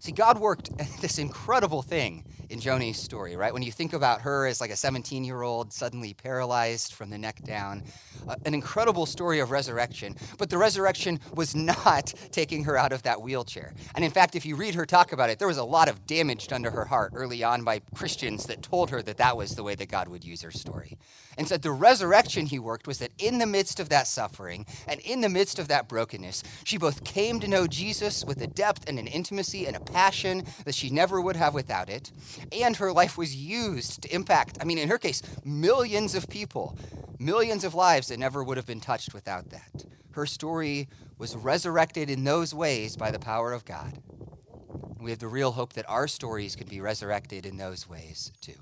See, 0.00 0.12
God 0.12 0.38
worked 0.38 0.76
this 1.00 1.18
incredible 1.18 1.80
thing 1.80 2.26
in 2.50 2.60
Joni's 2.60 2.98
story, 2.98 3.36
right? 3.36 3.54
When 3.54 3.62
you 3.62 3.72
think 3.72 3.94
about 3.94 4.20
her 4.20 4.46
as 4.46 4.60
like 4.60 4.70
a 4.70 4.76
17 4.76 5.24
year 5.24 5.40
old, 5.40 5.72
suddenly 5.72 6.12
paralyzed 6.12 6.92
from 6.92 7.08
the 7.08 7.16
neck 7.16 7.42
down, 7.42 7.84
an 8.44 8.54
incredible 8.54 9.06
story 9.06 9.40
of 9.40 9.50
resurrection. 9.50 10.16
But 10.38 10.50
the 10.50 10.58
resurrection 10.58 11.20
was 11.34 11.54
not 11.54 12.12
taking 12.32 12.64
her 12.64 12.76
out 12.76 12.92
of 12.92 13.02
that 13.02 13.22
wheelchair. 13.22 13.74
And 13.94 14.04
in 14.04 14.10
fact, 14.10 14.34
if 14.34 14.46
you 14.46 14.56
read 14.56 14.74
her 14.74 14.86
talk 14.86 15.12
about 15.12 15.30
it, 15.30 15.38
there 15.38 15.48
was 15.48 15.58
a 15.58 15.64
lot 15.64 15.88
of 15.88 16.06
damage 16.06 16.48
done 16.48 16.62
to 16.62 16.70
her 16.70 16.84
heart 16.84 17.12
early 17.14 17.42
on 17.42 17.64
by 17.64 17.80
Christians 17.94 18.46
that 18.46 18.62
told 18.62 18.90
her 18.90 19.02
that 19.02 19.18
that 19.18 19.36
was 19.36 19.54
the 19.54 19.62
way 19.62 19.74
that 19.74 19.88
God 19.88 20.08
would 20.08 20.24
use 20.24 20.42
her 20.42 20.50
story. 20.50 20.98
And 21.36 21.48
said 21.48 21.62
the 21.62 21.72
resurrection 21.72 22.46
he 22.46 22.58
worked 22.58 22.86
was 22.86 22.98
that 22.98 23.12
in 23.18 23.38
the 23.38 23.46
midst 23.46 23.80
of 23.80 23.88
that 23.88 24.06
suffering 24.06 24.66
and 24.86 25.00
in 25.00 25.20
the 25.20 25.28
midst 25.28 25.58
of 25.58 25.68
that 25.68 25.88
brokenness, 25.88 26.42
she 26.64 26.78
both 26.78 27.04
came 27.04 27.40
to 27.40 27.48
know 27.48 27.66
Jesus 27.66 28.24
with 28.24 28.40
a 28.40 28.46
depth 28.46 28.88
and 28.88 28.98
an 28.98 29.06
intimacy 29.06 29.66
and 29.66 29.76
a 29.76 29.80
passion 29.80 30.44
that 30.64 30.74
she 30.74 30.90
never 30.90 31.20
would 31.20 31.36
have 31.36 31.54
without 31.54 31.88
it, 31.88 32.12
and 32.52 32.76
her 32.76 32.92
life 32.92 33.18
was 33.18 33.34
used 33.34 34.02
to 34.02 34.14
impact, 34.14 34.58
I 34.60 34.64
mean, 34.64 34.78
in 34.78 34.88
her 34.88 34.98
case, 34.98 35.22
millions 35.44 36.14
of 36.14 36.28
people, 36.28 36.78
millions 37.18 37.64
of 37.64 37.74
lives 37.74 38.08
that 38.08 38.18
never 38.18 38.42
would 38.44 38.56
have 38.56 38.66
been 38.66 38.80
touched 38.80 39.14
without 39.14 39.50
that. 39.50 39.84
Her 40.12 40.26
story 40.26 40.88
was 41.18 41.36
resurrected 41.36 42.10
in 42.10 42.24
those 42.24 42.54
ways 42.54 42.96
by 42.96 43.10
the 43.10 43.18
power 43.18 43.52
of 43.52 43.64
God. 43.64 44.00
We 45.00 45.10
have 45.10 45.18
the 45.18 45.28
real 45.28 45.52
hope 45.52 45.74
that 45.74 45.88
our 45.88 46.08
stories 46.08 46.56
can 46.56 46.68
be 46.68 46.80
resurrected 46.80 47.46
in 47.46 47.56
those 47.56 47.88
ways 47.88 48.32
too. 48.40 48.54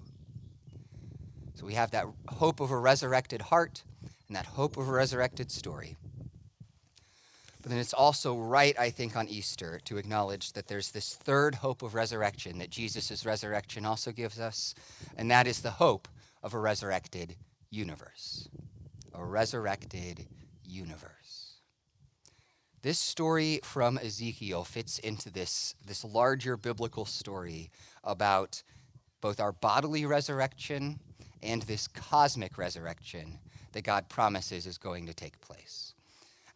So 1.62 1.66
we 1.66 1.74
have 1.74 1.92
that 1.92 2.06
hope 2.28 2.58
of 2.58 2.72
a 2.72 2.76
resurrected 2.76 3.40
heart 3.40 3.84
and 4.26 4.34
that 4.34 4.46
hope 4.46 4.76
of 4.76 4.88
a 4.88 4.90
resurrected 4.90 5.52
story. 5.52 5.96
But 7.62 7.70
then 7.70 7.78
it's 7.78 7.94
also 7.94 8.36
right, 8.36 8.76
I 8.76 8.90
think, 8.90 9.14
on 9.14 9.28
Easter 9.28 9.80
to 9.84 9.96
acknowledge 9.96 10.54
that 10.54 10.66
there's 10.66 10.90
this 10.90 11.14
third 11.14 11.54
hope 11.54 11.82
of 11.82 11.94
resurrection 11.94 12.58
that 12.58 12.70
Jesus' 12.70 13.24
resurrection 13.24 13.86
also 13.86 14.10
gives 14.10 14.40
us, 14.40 14.74
and 15.16 15.30
that 15.30 15.46
is 15.46 15.62
the 15.62 15.70
hope 15.70 16.08
of 16.42 16.52
a 16.52 16.58
resurrected 16.58 17.36
universe. 17.70 18.48
a 19.14 19.24
resurrected 19.24 20.26
universe. 20.64 21.60
This 22.82 22.98
story 22.98 23.60
from 23.62 23.98
Ezekiel 23.98 24.64
fits 24.64 24.98
into 24.98 25.30
this, 25.30 25.76
this 25.86 26.04
larger 26.04 26.56
biblical 26.56 27.04
story 27.04 27.70
about 28.02 28.64
both 29.20 29.38
our 29.38 29.52
bodily 29.52 30.04
resurrection 30.04 30.98
and 31.42 31.62
this 31.62 31.88
cosmic 31.88 32.58
resurrection 32.58 33.38
that 33.72 33.84
God 33.84 34.08
promises 34.08 34.66
is 34.66 34.78
going 34.78 35.06
to 35.06 35.14
take 35.14 35.40
place. 35.40 35.94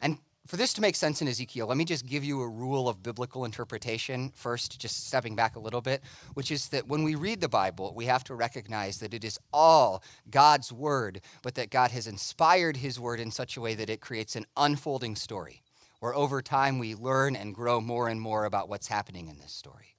And 0.01 0.17
for 0.45 0.55
this 0.55 0.73
to 0.73 0.81
make 0.81 0.95
sense 0.95 1.21
in 1.21 1.27
Ezekiel, 1.27 1.67
let 1.67 1.75
me 1.75 1.83
just 1.83 2.05
give 2.05 2.23
you 2.23 2.41
a 2.41 2.47
rule 2.47 2.87
of 2.87 3.03
biblical 3.03 3.43
interpretation 3.43 4.31
first, 4.33 4.79
just 4.79 5.07
stepping 5.07 5.35
back 5.35 5.57
a 5.57 5.59
little 5.59 5.81
bit, 5.81 6.01
which 6.35 6.51
is 6.51 6.69
that 6.69 6.87
when 6.87 7.03
we 7.03 7.15
read 7.15 7.41
the 7.41 7.49
Bible, 7.49 7.93
we 7.93 8.05
have 8.05 8.23
to 8.25 8.35
recognize 8.35 8.99
that 8.99 9.13
it 9.13 9.25
is 9.25 9.37
all 9.51 10.01
God's 10.29 10.71
word, 10.71 11.19
but 11.43 11.55
that 11.55 11.69
God 11.69 11.91
has 11.91 12.07
inspired 12.07 12.77
his 12.77 12.97
word 12.97 13.19
in 13.19 13.29
such 13.29 13.57
a 13.57 13.61
way 13.61 13.75
that 13.75 13.89
it 13.89 13.99
creates 13.99 14.37
an 14.37 14.45
unfolding 14.55 15.17
story, 15.17 15.63
where 15.99 16.15
over 16.15 16.41
time 16.41 16.79
we 16.79 16.95
learn 16.95 17.35
and 17.35 17.53
grow 17.53 17.81
more 17.81 18.07
and 18.07 18.21
more 18.21 18.45
about 18.45 18.69
what's 18.69 18.87
happening 18.87 19.27
in 19.27 19.39
this 19.39 19.51
story. 19.51 19.95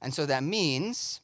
And 0.00 0.14
so 0.14 0.24
that 0.24 0.42
means 0.42 1.20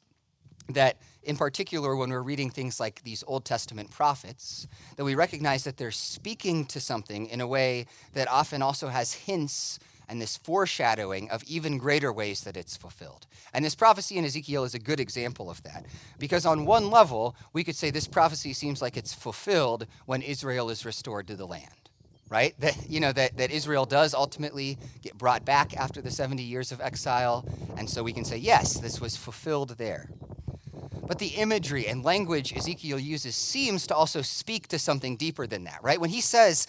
that 0.71 0.97
in 1.23 1.37
particular 1.37 1.97
when 1.97 2.11
we're 2.11 2.23
reading 2.23 2.51
things 2.51 2.81
like 2.81 3.03
these 3.03 3.23
old 3.27 3.45
testament 3.45 3.91
prophets 3.91 4.67
that 4.97 5.05
we 5.05 5.15
recognize 5.15 5.65
that 5.65 5.77
they're 5.77 5.91
speaking 5.91 6.65
to 6.67 6.81
something 6.81 7.27
in 7.27 7.41
a 7.41 7.47
way 7.47 7.87
that 8.15 8.29
often 8.29 8.63
also 8.63 8.89
has 8.89 9.13
hints 9.13 9.79
and 10.09 10.21
this 10.21 10.37
foreshadowing 10.37 11.31
of 11.31 11.43
even 11.45 11.79
greater 11.79 12.13
ways 12.13 12.43
that 12.43 12.57
it's 12.57 12.77
fulfilled. 12.77 13.27
And 13.55 13.65
this 13.65 13.75
prophecy 13.75 14.19
in 14.19 14.27
Ezekiel 14.27 14.65
is 14.65 14.75
a 14.75 14.79
good 14.79 15.01
example 15.01 15.49
of 15.51 15.63
that. 15.63 15.87
Because 16.19 16.45
on 16.45 16.67
one 16.67 16.91
level, 16.91 17.35
we 17.55 17.65
could 17.65 17.77
say 17.77 17.91
this 17.91 18.07
prophecy 18.07 18.53
seems 18.53 18.83
like 18.83 18.99
it's 18.99 19.15
fulfilled 19.15 19.87
when 20.05 20.21
Israel 20.21 20.69
is 20.69 20.85
restored 20.85 21.27
to 21.29 21.37
the 21.37 21.47
land. 21.47 21.71
Right? 22.29 22.55
That 22.61 22.77
you 22.89 23.01
know 23.01 23.13
that, 23.13 23.37
that 23.37 23.51
Israel 23.51 23.87
does 23.87 24.15
ultimately 24.15 24.79
get 25.03 25.17
brought 25.17 25.45
back 25.45 25.77
after 25.77 26.03
the 26.03 26.11
70 26.11 26.43
years 26.43 26.73
of 26.73 26.81
exile. 26.81 27.47
And 27.77 27.89
so 27.89 28.03
we 28.03 28.13
can 28.13 28.25
say, 28.25 28.37
yes, 28.37 28.75
this 28.81 29.01
was 29.01 29.17
fulfilled 29.17 29.77
there. 29.77 30.11
But 31.13 31.19
the 31.19 31.27
imagery 31.27 31.89
and 31.89 32.03
language 32.03 32.57
Ezekiel 32.57 32.99
uses 32.99 33.37
seems 33.37 33.87
to 33.89 33.95
also 33.95 34.23
speak 34.23 34.69
to 34.69 34.79
something 34.79 35.19
deeper 35.19 35.47
than 35.47 35.65
that, 35.65 35.81
right? 35.83 36.01
When 36.01 36.09
he 36.09 36.23
says, 36.23 36.67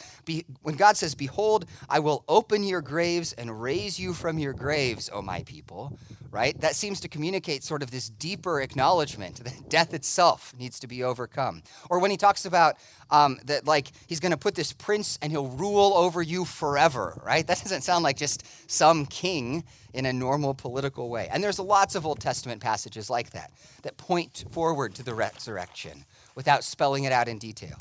when 0.64 0.76
God 0.76 0.98
says, 0.98 1.16
Behold, 1.16 1.66
I 1.90 2.00
will 2.00 2.26
open 2.28 2.62
your 2.66 2.82
graves 2.82 3.32
and 3.32 3.62
raise 3.62 3.98
you 3.98 4.12
from 4.12 4.38
your 4.38 4.52
graves, 4.52 5.10
O 5.14 5.22
my 5.22 5.44
people, 5.44 5.98
right? 6.34 6.60
That 6.60 6.76
seems 6.76 7.00
to 7.02 7.08
communicate 7.08 7.64
sort 7.64 7.84
of 7.84 7.92
this 7.92 8.10
deeper 8.10 8.60
acknowledgement 8.60 9.44
that 9.44 9.54
death 9.70 9.94
itself 9.94 10.52
needs 10.58 10.80
to 10.80 10.88
be 10.88 11.04
overcome. 11.04 11.62
Or 11.90 12.00
when 12.00 12.10
he 12.10 12.18
talks 12.18 12.46
about 12.46 12.76
um, 13.12 13.40
that, 13.46 13.68
like, 13.68 13.92
he's 14.08 14.20
going 14.20 14.32
to 14.32 14.38
put 14.38 14.56
this 14.56 14.74
prince 14.74 15.20
and 15.22 15.32
he'll 15.32 15.48
rule 15.48 15.94
over 15.96 16.22
you 16.22 16.44
forever, 16.44 17.22
right? 17.24 17.48
That 17.54 17.62
doesn't 17.62 17.82
sound 17.84 18.04
like 18.04 18.18
just 18.18 18.48
some 18.72 19.06
king 19.06 19.64
in 19.94 20.08
a 20.08 20.14
normal 20.14 20.56
political 20.56 21.10
way. 21.10 21.30
And 21.32 21.44
there's 21.44 21.60
lots 21.60 21.94
of 21.94 22.04
Old 22.04 22.20
Testament 22.20 22.62
passages 22.62 23.12
like 23.12 23.30
that 23.32 23.52
that 23.84 23.96
point 23.98 24.46
forward 24.50 24.96
to 24.96 25.04
the 25.04 25.14
resurrection 25.14 26.04
without 26.34 26.64
spelling 26.64 27.04
it 27.04 27.12
out 27.12 27.28
in 27.28 27.38
detail. 27.38 27.78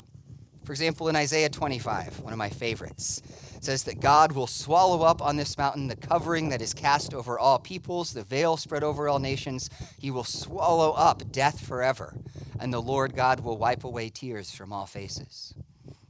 For 0.63 0.71
example, 0.71 1.09
in 1.09 1.15
Isaiah 1.15 1.49
25, 1.49 2.19
one 2.19 2.31
of 2.31 2.39
my 2.39 2.49
favorites, 2.49 3.21
it 3.52 3.52
says 3.63 3.83
that 3.83 3.99
God 3.99 4.31
will 4.31 4.47
swallow 4.47 5.03
up 5.03 5.21
on 5.21 5.35
this 5.35 5.57
mountain 5.57 5.87
the 5.87 5.95
covering 5.95 6.49
that 6.49 6.61
is 6.61 6.73
cast 6.73 7.13
over 7.13 7.39
all 7.39 7.59
peoples, 7.59 8.13
the 8.13 8.23
veil 8.23 8.57
spread 8.57 8.83
over 8.83 9.07
all 9.07 9.19
nations. 9.19 9.69
He 9.97 10.11
will 10.11 10.23
swallow 10.23 10.91
up 10.91 11.31
death 11.31 11.65
forever, 11.65 12.15
and 12.59 12.73
the 12.73 12.81
Lord 12.81 13.15
God 13.15 13.39
will 13.39 13.57
wipe 13.57 13.83
away 13.83 14.09
tears 14.09 14.51
from 14.51 14.73
all 14.73 14.85
faces. 14.85 15.53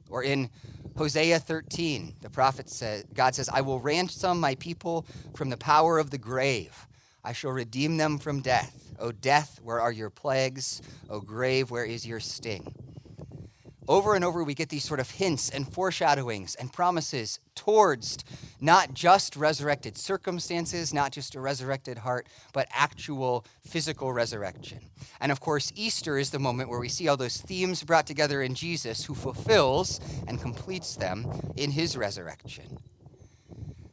Or 0.09 0.23
in 0.23 0.49
Hosea 0.97 1.39
13, 1.39 2.15
the 2.21 2.29
prophet 2.29 2.69
says, 2.69 3.05
God 3.13 3.33
says, 3.35 3.49
I 3.49 3.61
will 3.61 3.79
ransom 3.79 4.39
my 4.39 4.55
people 4.55 5.05
from 5.35 5.49
the 5.49 5.57
power 5.57 5.97
of 5.97 6.11
the 6.11 6.17
grave. 6.17 6.87
I 7.23 7.33
shall 7.33 7.51
redeem 7.51 7.97
them 7.97 8.19
from 8.19 8.41
death. 8.41 8.91
O 8.99 9.11
death, 9.11 9.59
where 9.63 9.81
are 9.81 9.91
your 9.91 10.09
plagues? 10.09 10.81
O 11.09 11.19
grave, 11.19 11.71
where 11.71 11.85
is 11.85 12.05
your 12.05 12.19
sting? 12.19 12.73
Over 13.87 14.15
and 14.15 14.23
over, 14.23 14.43
we 14.43 14.53
get 14.53 14.69
these 14.69 14.83
sort 14.83 14.99
of 14.99 15.09
hints 15.09 15.49
and 15.49 15.71
foreshadowings 15.71 16.55
and 16.55 16.71
promises 16.71 17.39
towards 17.55 18.17
not 18.61 18.93
just 18.93 19.35
resurrected 19.35 19.97
circumstances, 19.97 20.93
not 20.93 21.11
just 21.11 21.35
a 21.35 21.41
resurrected 21.41 21.97
heart, 21.97 22.27
but 22.53 22.67
actual 22.71 23.45
physical 23.65 24.13
resurrection. 24.13 24.79
And 25.19 25.31
of 25.31 25.41
course, 25.41 25.71
Easter 25.75 26.17
is 26.17 26.29
the 26.29 26.39
moment 26.39 26.69
where 26.69 26.79
we 26.79 26.89
see 26.89 27.07
all 27.07 27.17
those 27.17 27.41
themes 27.41 27.83
brought 27.83 28.07
together 28.07 28.41
in 28.41 28.55
Jesus, 28.55 29.03
who 29.03 29.13
fulfills 29.13 29.99
and 30.27 30.41
completes 30.41 30.95
them 30.95 31.27
in 31.57 31.71
his 31.71 31.97
resurrection. 31.97 32.77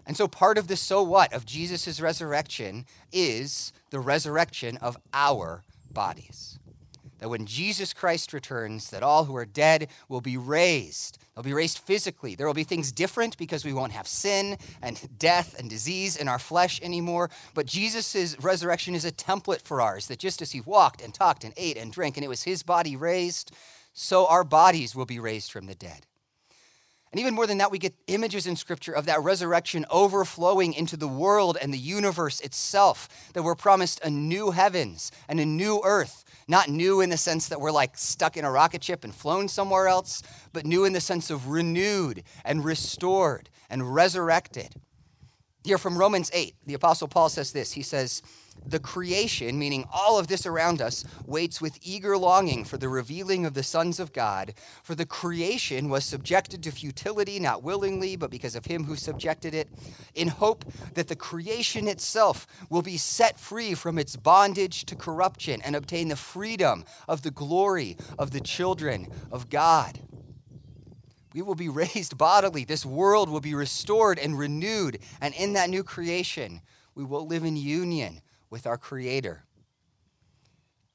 And 0.06 0.16
so, 0.16 0.26
part 0.26 0.58
of 0.58 0.66
the 0.68 0.76
so 0.76 1.02
what 1.02 1.32
of 1.32 1.46
Jesus' 1.46 2.00
resurrection 2.00 2.86
is 3.12 3.72
the 3.90 4.00
resurrection 4.00 4.76
of 4.78 4.96
our 5.12 5.62
bodies 5.92 6.59
that 7.20 7.28
when 7.28 7.46
Jesus 7.46 7.92
Christ 7.92 8.32
returns, 8.32 8.90
that 8.90 9.02
all 9.02 9.24
who 9.24 9.36
are 9.36 9.44
dead 9.44 9.88
will 10.08 10.20
be 10.20 10.36
raised. 10.36 11.18
They'll 11.34 11.44
be 11.44 11.52
raised 11.52 11.78
physically. 11.78 12.34
There 12.34 12.46
will 12.46 12.54
be 12.54 12.64
things 12.64 12.90
different 12.90 13.36
because 13.36 13.64
we 13.64 13.72
won't 13.72 13.92
have 13.92 14.08
sin 14.08 14.56
and 14.82 15.00
death 15.18 15.54
and 15.58 15.70
disease 15.70 16.16
in 16.16 16.28
our 16.28 16.38
flesh 16.38 16.80
anymore. 16.82 17.30
But 17.54 17.66
Jesus' 17.66 18.36
resurrection 18.40 18.94
is 18.94 19.04
a 19.04 19.12
template 19.12 19.62
for 19.62 19.80
ours, 19.80 20.06
that 20.08 20.18
just 20.18 20.42
as 20.42 20.50
he 20.52 20.62
walked 20.62 21.02
and 21.02 21.14
talked 21.14 21.44
and 21.44 21.54
ate 21.56 21.76
and 21.76 21.92
drank, 21.92 22.16
and 22.16 22.24
it 22.24 22.28
was 22.28 22.42
his 22.42 22.62
body 22.62 22.96
raised, 22.96 23.54
so 23.92 24.26
our 24.26 24.44
bodies 24.44 24.94
will 24.94 25.06
be 25.06 25.20
raised 25.20 25.52
from 25.52 25.66
the 25.66 25.74
dead. 25.74 26.06
And 27.12 27.20
even 27.20 27.34
more 27.34 27.46
than 27.46 27.58
that, 27.58 27.72
we 27.72 27.78
get 27.78 27.94
images 28.06 28.46
in 28.46 28.54
Scripture 28.54 28.92
of 28.92 29.06
that 29.06 29.22
resurrection 29.22 29.84
overflowing 29.90 30.74
into 30.74 30.96
the 30.96 31.08
world 31.08 31.58
and 31.60 31.74
the 31.74 31.78
universe 31.78 32.40
itself, 32.40 33.08
that 33.34 33.42
we're 33.42 33.56
promised 33.56 34.00
a 34.04 34.10
new 34.10 34.52
heavens 34.52 35.10
and 35.28 35.40
a 35.40 35.44
new 35.44 35.80
earth. 35.84 36.24
Not 36.46 36.68
new 36.68 37.00
in 37.00 37.10
the 37.10 37.16
sense 37.16 37.48
that 37.48 37.60
we're 37.60 37.72
like 37.72 37.98
stuck 37.98 38.36
in 38.36 38.44
a 38.44 38.50
rocket 38.50 38.84
ship 38.84 39.02
and 39.02 39.12
flown 39.12 39.48
somewhere 39.48 39.88
else, 39.88 40.22
but 40.52 40.64
new 40.64 40.84
in 40.84 40.92
the 40.92 41.00
sense 41.00 41.30
of 41.30 41.48
renewed 41.48 42.22
and 42.44 42.64
restored 42.64 43.50
and 43.68 43.92
resurrected. 43.92 44.74
Here 45.64 45.78
from 45.78 45.98
Romans 45.98 46.30
8, 46.32 46.54
the 46.66 46.74
Apostle 46.74 47.08
Paul 47.08 47.28
says 47.28 47.52
this 47.52 47.72
He 47.72 47.82
says, 47.82 48.22
the 48.66 48.78
creation, 48.78 49.58
meaning 49.58 49.84
all 49.92 50.18
of 50.18 50.28
this 50.28 50.46
around 50.46 50.80
us, 50.80 51.04
waits 51.26 51.60
with 51.60 51.78
eager 51.82 52.16
longing 52.16 52.64
for 52.64 52.76
the 52.76 52.88
revealing 52.88 53.44
of 53.44 53.54
the 53.54 53.62
sons 53.62 53.98
of 53.98 54.12
God. 54.12 54.54
For 54.82 54.94
the 54.94 55.06
creation 55.06 55.88
was 55.88 56.04
subjected 56.04 56.62
to 56.62 56.70
futility, 56.70 57.38
not 57.38 57.62
willingly, 57.62 58.16
but 58.16 58.30
because 58.30 58.54
of 58.54 58.66
him 58.66 58.84
who 58.84 58.96
subjected 58.96 59.54
it, 59.54 59.68
in 60.14 60.28
hope 60.28 60.64
that 60.94 61.08
the 61.08 61.16
creation 61.16 61.88
itself 61.88 62.46
will 62.68 62.82
be 62.82 62.96
set 62.96 63.38
free 63.38 63.74
from 63.74 63.98
its 63.98 64.16
bondage 64.16 64.84
to 64.86 64.96
corruption 64.96 65.60
and 65.62 65.74
obtain 65.74 66.08
the 66.08 66.16
freedom 66.16 66.84
of 67.08 67.22
the 67.22 67.30
glory 67.30 67.96
of 68.18 68.30
the 68.30 68.40
children 68.40 69.08
of 69.32 69.50
God. 69.50 70.00
We 71.34 71.42
will 71.42 71.54
be 71.54 71.68
raised 71.70 72.18
bodily. 72.18 72.64
This 72.64 72.84
world 72.84 73.28
will 73.28 73.40
be 73.40 73.54
restored 73.54 74.18
and 74.18 74.38
renewed. 74.38 74.98
And 75.20 75.34
in 75.34 75.54
that 75.54 75.70
new 75.70 75.82
creation, 75.82 76.60
we 76.94 77.04
will 77.04 77.26
live 77.26 77.44
in 77.44 77.56
union 77.56 78.20
with 78.50 78.66
our 78.66 78.76
Creator. 78.76 79.44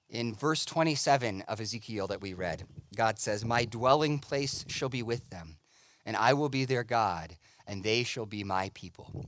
In 0.10 0.36
verse 0.36 0.66
27 0.66 1.42
of 1.48 1.60
Ezekiel 1.60 2.08
that 2.08 2.22
we 2.22 2.34
read, 2.34 2.64
God 2.96 3.18
says, 3.18 3.44
My 3.44 3.66
dwelling 3.66 4.20
place 4.20 4.66
shall 4.68 4.90
be 4.90 5.02
with 5.02 5.30
them, 5.30 5.58
and 6.06 6.16
I 6.16 6.34
will 6.34 6.50
be 6.50 6.66
their 6.66 6.84
God, 6.84 7.36
and 7.66 7.84
they 7.84 8.04
shall 8.04 8.26
be 8.26 8.44
my 8.44 8.70
people. 8.74 9.26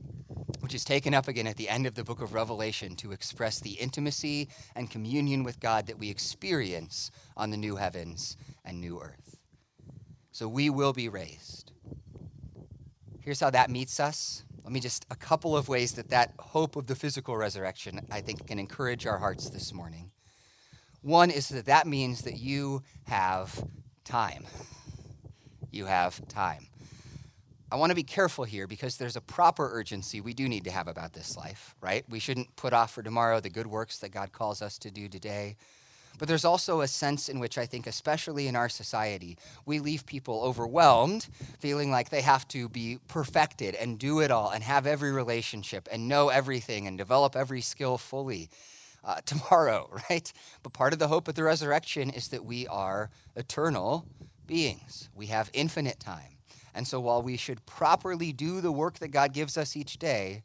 Which 0.59 0.75
is 0.75 0.85
taken 0.85 1.13
up 1.13 1.27
again 1.27 1.47
at 1.47 1.55
the 1.55 1.69
end 1.69 1.85
of 1.85 1.95
the 1.95 2.03
book 2.03 2.21
of 2.21 2.33
Revelation 2.33 2.95
to 2.97 3.11
express 3.11 3.59
the 3.59 3.71
intimacy 3.71 4.49
and 4.75 4.91
communion 4.91 5.43
with 5.43 5.59
God 5.59 5.87
that 5.87 5.99
we 5.99 6.09
experience 6.09 7.11
on 7.35 7.49
the 7.49 7.57
new 7.57 7.75
heavens 7.77 8.37
and 8.65 8.79
new 8.79 8.99
earth. 8.99 9.37
So 10.31 10.47
we 10.47 10.69
will 10.69 10.93
be 10.93 11.09
raised. 11.09 11.71
Here's 13.21 13.39
how 13.39 13.49
that 13.49 13.69
meets 13.69 13.99
us 13.99 14.43
let 14.67 14.73
me 14.73 14.82
just, 14.82 15.06
a 15.10 15.15
couple 15.15 15.56
of 15.56 15.69
ways 15.69 15.93
that 15.93 16.10
that 16.10 16.34
hope 16.39 16.75
of 16.75 16.88
the 16.88 16.95
physical 16.95 17.38
resurrection, 17.38 18.06
I 18.12 18.19
think, 18.19 18.47
can 18.47 18.60
encourage 18.60 19.08
our 19.08 19.17
hearts 19.17 19.49
this 19.49 19.73
morning. 19.73 20.12
One 21.01 21.32
is 21.32 21.47
that 21.47 21.67
that 21.67 21.88
means 21.88 22.23
that 22.23 22.36
you 22.36 22.84
have 23.06 23.63
time. 24.03 24.45
You 25.71 25.86
have 25.86 26.27
time. 26.27 26.67
I 27.71 27.77
want 27.77 27.91
to 27.91 27.95
be 27.95 28.03
careful 28.03 28.43
here 28.43 28.67
because 28.67 28.97
there's 28.97 29.15
a 29.15 29.21
proper 29.21 29.69
urgency 29.71 30.19
we 30.19 30.34
do 30.34 30.49
need 30.49 30.65
to 30.65 30.71
have 30.71 30.89
about 30.89 31.13
this 31.13 31.38
life, 31.38 31.73
right? 31.80 32.03
We 32.10 32.19
shouldn't 32.19 32.53
put 32.58 32.73
off 32.73 32.91
for 32.91 33.01
tomorrow 33.01 33.39
the 33.39 33.49
good 33.49 33.67
works 33.67 33.99
that 33.99 34.10
God 34.10 34.34
calls 34.34 34.62
us 34.62 34.77
to 34.80 34.91
do 34.91 35.08
today. 35.08 35.56
But 36.17 36.27
there's 36.27 36.45
also 36.45 36.82
a 36.82 36.88
sense 36.88 37.30
in 37.30 37.39
which 37.39 37.58
I 37.58 37.65
think, 37.65 37.88
especially 37.88 38.47
in 38.47 38.56
our 38.56 38.69
society, 38.69 39.38
we 39.65 39.80
leave 39.80 40.06
people 40.06 40.41
overwhelmed, 40.41 41.27
feeling 41.60 41.91
like 41.91 42.10
they 42.10 42.21
have 42.21 42.47
to 42.49 42.69
be 42.69 42.99
perfected 43.08 43.75
and 43.75 43.99
do 43.99 44.19
it 44.19 44.32
all 44.32 44.49
and 44.49 44.63
have 44.63 44.88
every 44.88 45.12
relationship 45.12 45.88
and 45.91 46.08
know 46.08 46.30
everything 46.30 46.88
and 46.88 46.97
develop 46.97 47.36
every 47.36 47.62
skill 47.62 47.97
fully 47.97 48.49
uh, 49.03 49.21
tomorrow, 49.25 49.89
right? 50.10 50.32
But 50.63 50.73
part 50.73 50.93
of 50.93 50.99
the 50.99 51.08
hope 51.08 51.27
of 51.27 51.36
the 51.36 51.43
resurrection 51.43 52.10
is 52.10 52.30
that 52.30 52.45
we 52.45 52.67
are 52.67 53.10
eternal 53.36 54.06
beings. 54.45 55.10
We 55.15 55.27
have 55.27 55.49
infinite 55.53 55.99
time. 55.99 56.38
And 56.73 56.88
so 56.88 56.99
while 56.99 57.23
we 57.23 57.38
should 57.38 57.65
properly 57.65 58.32
do 58.32 58.62
the 58.62 58.71
work 58.71 58.99
that 58.99 59.08
God 59.10 59.34
gives 59.34 59.58
us 59.58 59.75
each 59.75 59.97
day, 59.97 60.43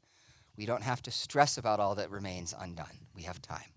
we 0.57 0.67
don't 0.67 0.83
have 0.83 1.03
to 1.03 1.11
stress 1.11 1.59
about 1.59 1.81
all 1.81 1.95
that 1.97 2.11
remains 2.11 2.55
undone. 2.59 3.07
We 3.15 3.23
have 3.23 3.41
time. 3.43 3.72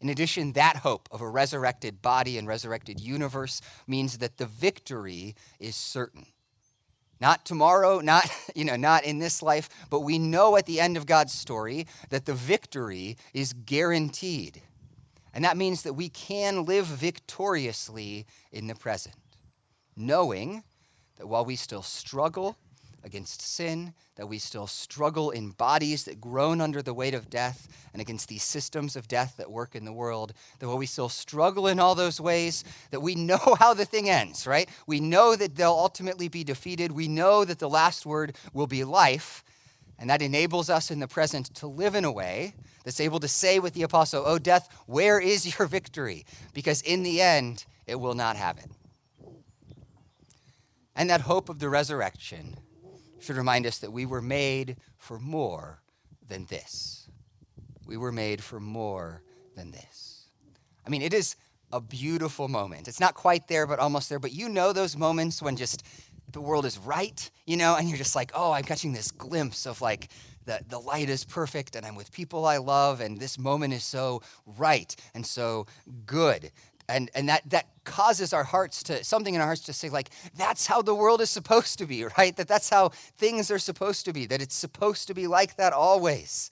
In 0.00 0.08
addition, 0.08 0.52
that 0.52 0.76
hope 0.76 1.08
of 1.10 1.20
a 1.20 1.28
resurrected 1.28 2.00
body 2.00 2.38
and 2.38 2.46
resurrected 2.46 3.00
universe 3.00 3.60
means 3.86 4.18
that 4.18 4.36
the 4.36 4.46
victory 4.46 5.34
is 5.58 5.74
certain. 5.74 6.26
Not 7.20 7.44
tomorrow, 7.44 7.98
not, 8.00 8.30
you 8.54 8.64
know, 8.64 8.76
not 8.76 9.04
in 9.04 9.18
this 9.18 9.42
life, 9.42 9.68
but 9.90 10.00
we 10.00 10.18
know 10.18 10.56
at 10.56 10.66
the 10.66 10.80
end 10.80 10.96
of 10.96 11.06
God's 11.06 11.32
story 11.32 11.86
that 12.10 12.26
the 12.26 12.34
victory 12.34 13.16
is 13.34 13.52
guaranteed. 13.52 14.62
And 15.34 15.44
that 15.44 15.56
means 15.56 15.82
that 15.82 15.94
we 15.94 16.08
can 16.08 16.64
live 16.64 16.86
victoriously 16.86 18.26
in 18.52 18.66
the 18.66 18.74
present, 18.74 19.16
knowing 19.96 20.62
that 21.16 21.26
while 21.26 21.44
we 21.44 21.56
still 21.56 21.82
struggle 21.82 22.56
against 23.04 23.40
sin, 23.40 23.94
that 24.16 24.28
we 24.28 24.38
still 24.38 24.66
struggle 24.66 25.30
in 25.30 25.50
bodies 25.50 26.04
that 26.04 26.20
groan 26.20 26.60
under 26.60 26.82
the 26.82 26.94
weight 26.94 27.14
of 27.14 27.30
death 27.30 27.68
and 27.92 28.02
against 28.02 28.28
these 28.28 28.42
systems 28.42 28.96
of 28.96 29.08
death 29.08 29.36
that 29.36 29.50
work 29.50 29.74
in 29.74 29.84
the 29.84 29.92
world, 29.92 30.32
that 30.58 30.68
we 30.68 30.86
still 30.86 31.08
struggle 31.08 31.68
in 31.68 31.78
all 31.78 31.94
those 31.94 32.20
ways, 32.20 32.64
that 32.90 33.00
we 33.00 33.14
know 33.14 33.38
how 33.58 33.74
the 33.74 33.84
thing 33.84 34.08
ends, 34.08 34.46
right? 34.46 34.68
We 34.86 35.00
know 35.00 35.36
that 35.36 35.56
they'll 35.56 35.70
ultimately 35.70 36.28
be 36.28 36.44
defeated. 36.44 36.92
We 36.92 37.08
know 37.08 37.44
that 37.44 37.58
the 37.58 37.68
last 37.68 38.04
word 38.04 38.36
will 38.52 38.66
be 38.66 38.84
life. 38.84 39.44
And 40.00 40.10
that 40.10 40.22
enables 40.22 40.70
us 40.70 40.90
in 40.90 41.00
the 41.00 41.08
present 41.08 41.54
to 41.56 41.66
live 41.66 41.94
in 41.94 42.04
a 42.04 42.12
way 42.12 42.54
that's 42.84 43.00
able 43.00 43.18
to 43.20 43.28
say 43.28 43.58
with 43.58 43.74
the 43.74 43.82
apostle, 43.82 44.22
Oh, 44.24 44.38
death, 44.38 44.68
where 44.86 45.18
is 45.18 45.58
your 45.58 45.66
victory? 45.66 46.24
Because 46.54 46.82
in 46.82 47.02
the 47.02 47.20
end, 47.20 47.64
it 47.86 47.96
will 47.96 48.14
not 48.14 48.36
have 48.36 48.58
it. 48.58 48.70
And 50.94 51.10
that 51.10 51.22
hope 51.22 51.48
of 51.48 51.58
the 51.58 51.68
resurrection 51.68 52.56
should 53.18 53.36
remind 53.36 53.66
us 53.66 53.78
that 53.78 53.92
we 53.92 54.06
were 54.06 54.22
made 54.22 54.76
for 54.96 55.18
more 55.18 55.80
than 56.28 56.44
this. 56.46 57.08
We 57.86 57.96
were 57.96 58.12
made 58.12 58.42
for 58.42 58.60
more 58.60 59.22
than 59.56 59.70
this. 59.70 60.26
I 60.86 60.90
mean, 60.90 61.02
it 61.02 61.14
is 61.14 61.36
a 61.72 61.80
beautiful 61.80 62.48
moment. 62.48 62.88
It's 62.88 63.00
not 63.00 63.14
quite 63.14 63.48
there, 63.48 63.66
but 63.66 63.78
almost 63.78 64.08
there. 64.08 64.18
But 64.18 64.32
you 64.32 64.48
know 64.48 64.72
those 64.72 64.96
moments 64.96 65.42
when 65.42 65.56
just 65.56 65.82
the 66.32 66.40
world 66.40 66.66
is 66.66 66.78
right, 66.78 67.30
you 67.46 67.56
know, 67.56 67.76
and 67.76 67.88
you're 67.88 67.98
just 67.98 68.14
like, 68.14 68.30
oh, 68.34 68.52
I'm 68.52 68.64
catching 68.64 68.92
this 68.92 69.10
glimpse 69.10 69.66
of 69.66 69.80
like 69.80 70.08
the, 70.44 70.60
the 70.68 70.78
light 70.78 71.08
is 71.08 71.24
perfect 71.24 71.76
and 71.76 71.84
I'm 71.84 71.94
with 71.94 72.12
people 72.12 72.46
I 72.46 72.56
love 72.56 73.00
and 73.00 73.18
this 73.18 73.38
moment 73.38 73.74
is 73.74 73.84
so 73.84 74.22
right 74.46 74.94
and 75.14 75.24
so 75.26 75.66
good 76.06 76.50
and 76.88 77.10
and 77.14 77.28
that 77.28 77.48
that 77.50 77.66
causes 77.84 78.32
our 78.32 78.44
hearts 78.44 78.82
to 78.84 79.02
something 79.04 79.34
in 79.34 79.40
our 79.40 79.46
hearts 79.46 79.62
to 79.62 79.72
say 79.72 79.88
like 79.88 80.10
that's 80.36 80.66
how 80.66 80.82
the 80.82 80.94
world 80.94 81.20
is 81.20 81.30
supposed 81.30 81.78
to 81.78 81.86
be 81.86 82.04
right? 82.18 82.36
That 82.36 82.48
that's 82.48 82.70
how 82.70 82.90
things 83.16 83.50
are 83.50 83.58
supposed 83.58 84.04
to 84.06 84.12
be 84.12 84.26
that 84.26 84.42
it's 84.42 84.54
supposed 84.54 85.06
to 85.08 85.14
be 85.14 85.26
like 85.26 85.56
that 85.56 85.72
always. 85.72 86.50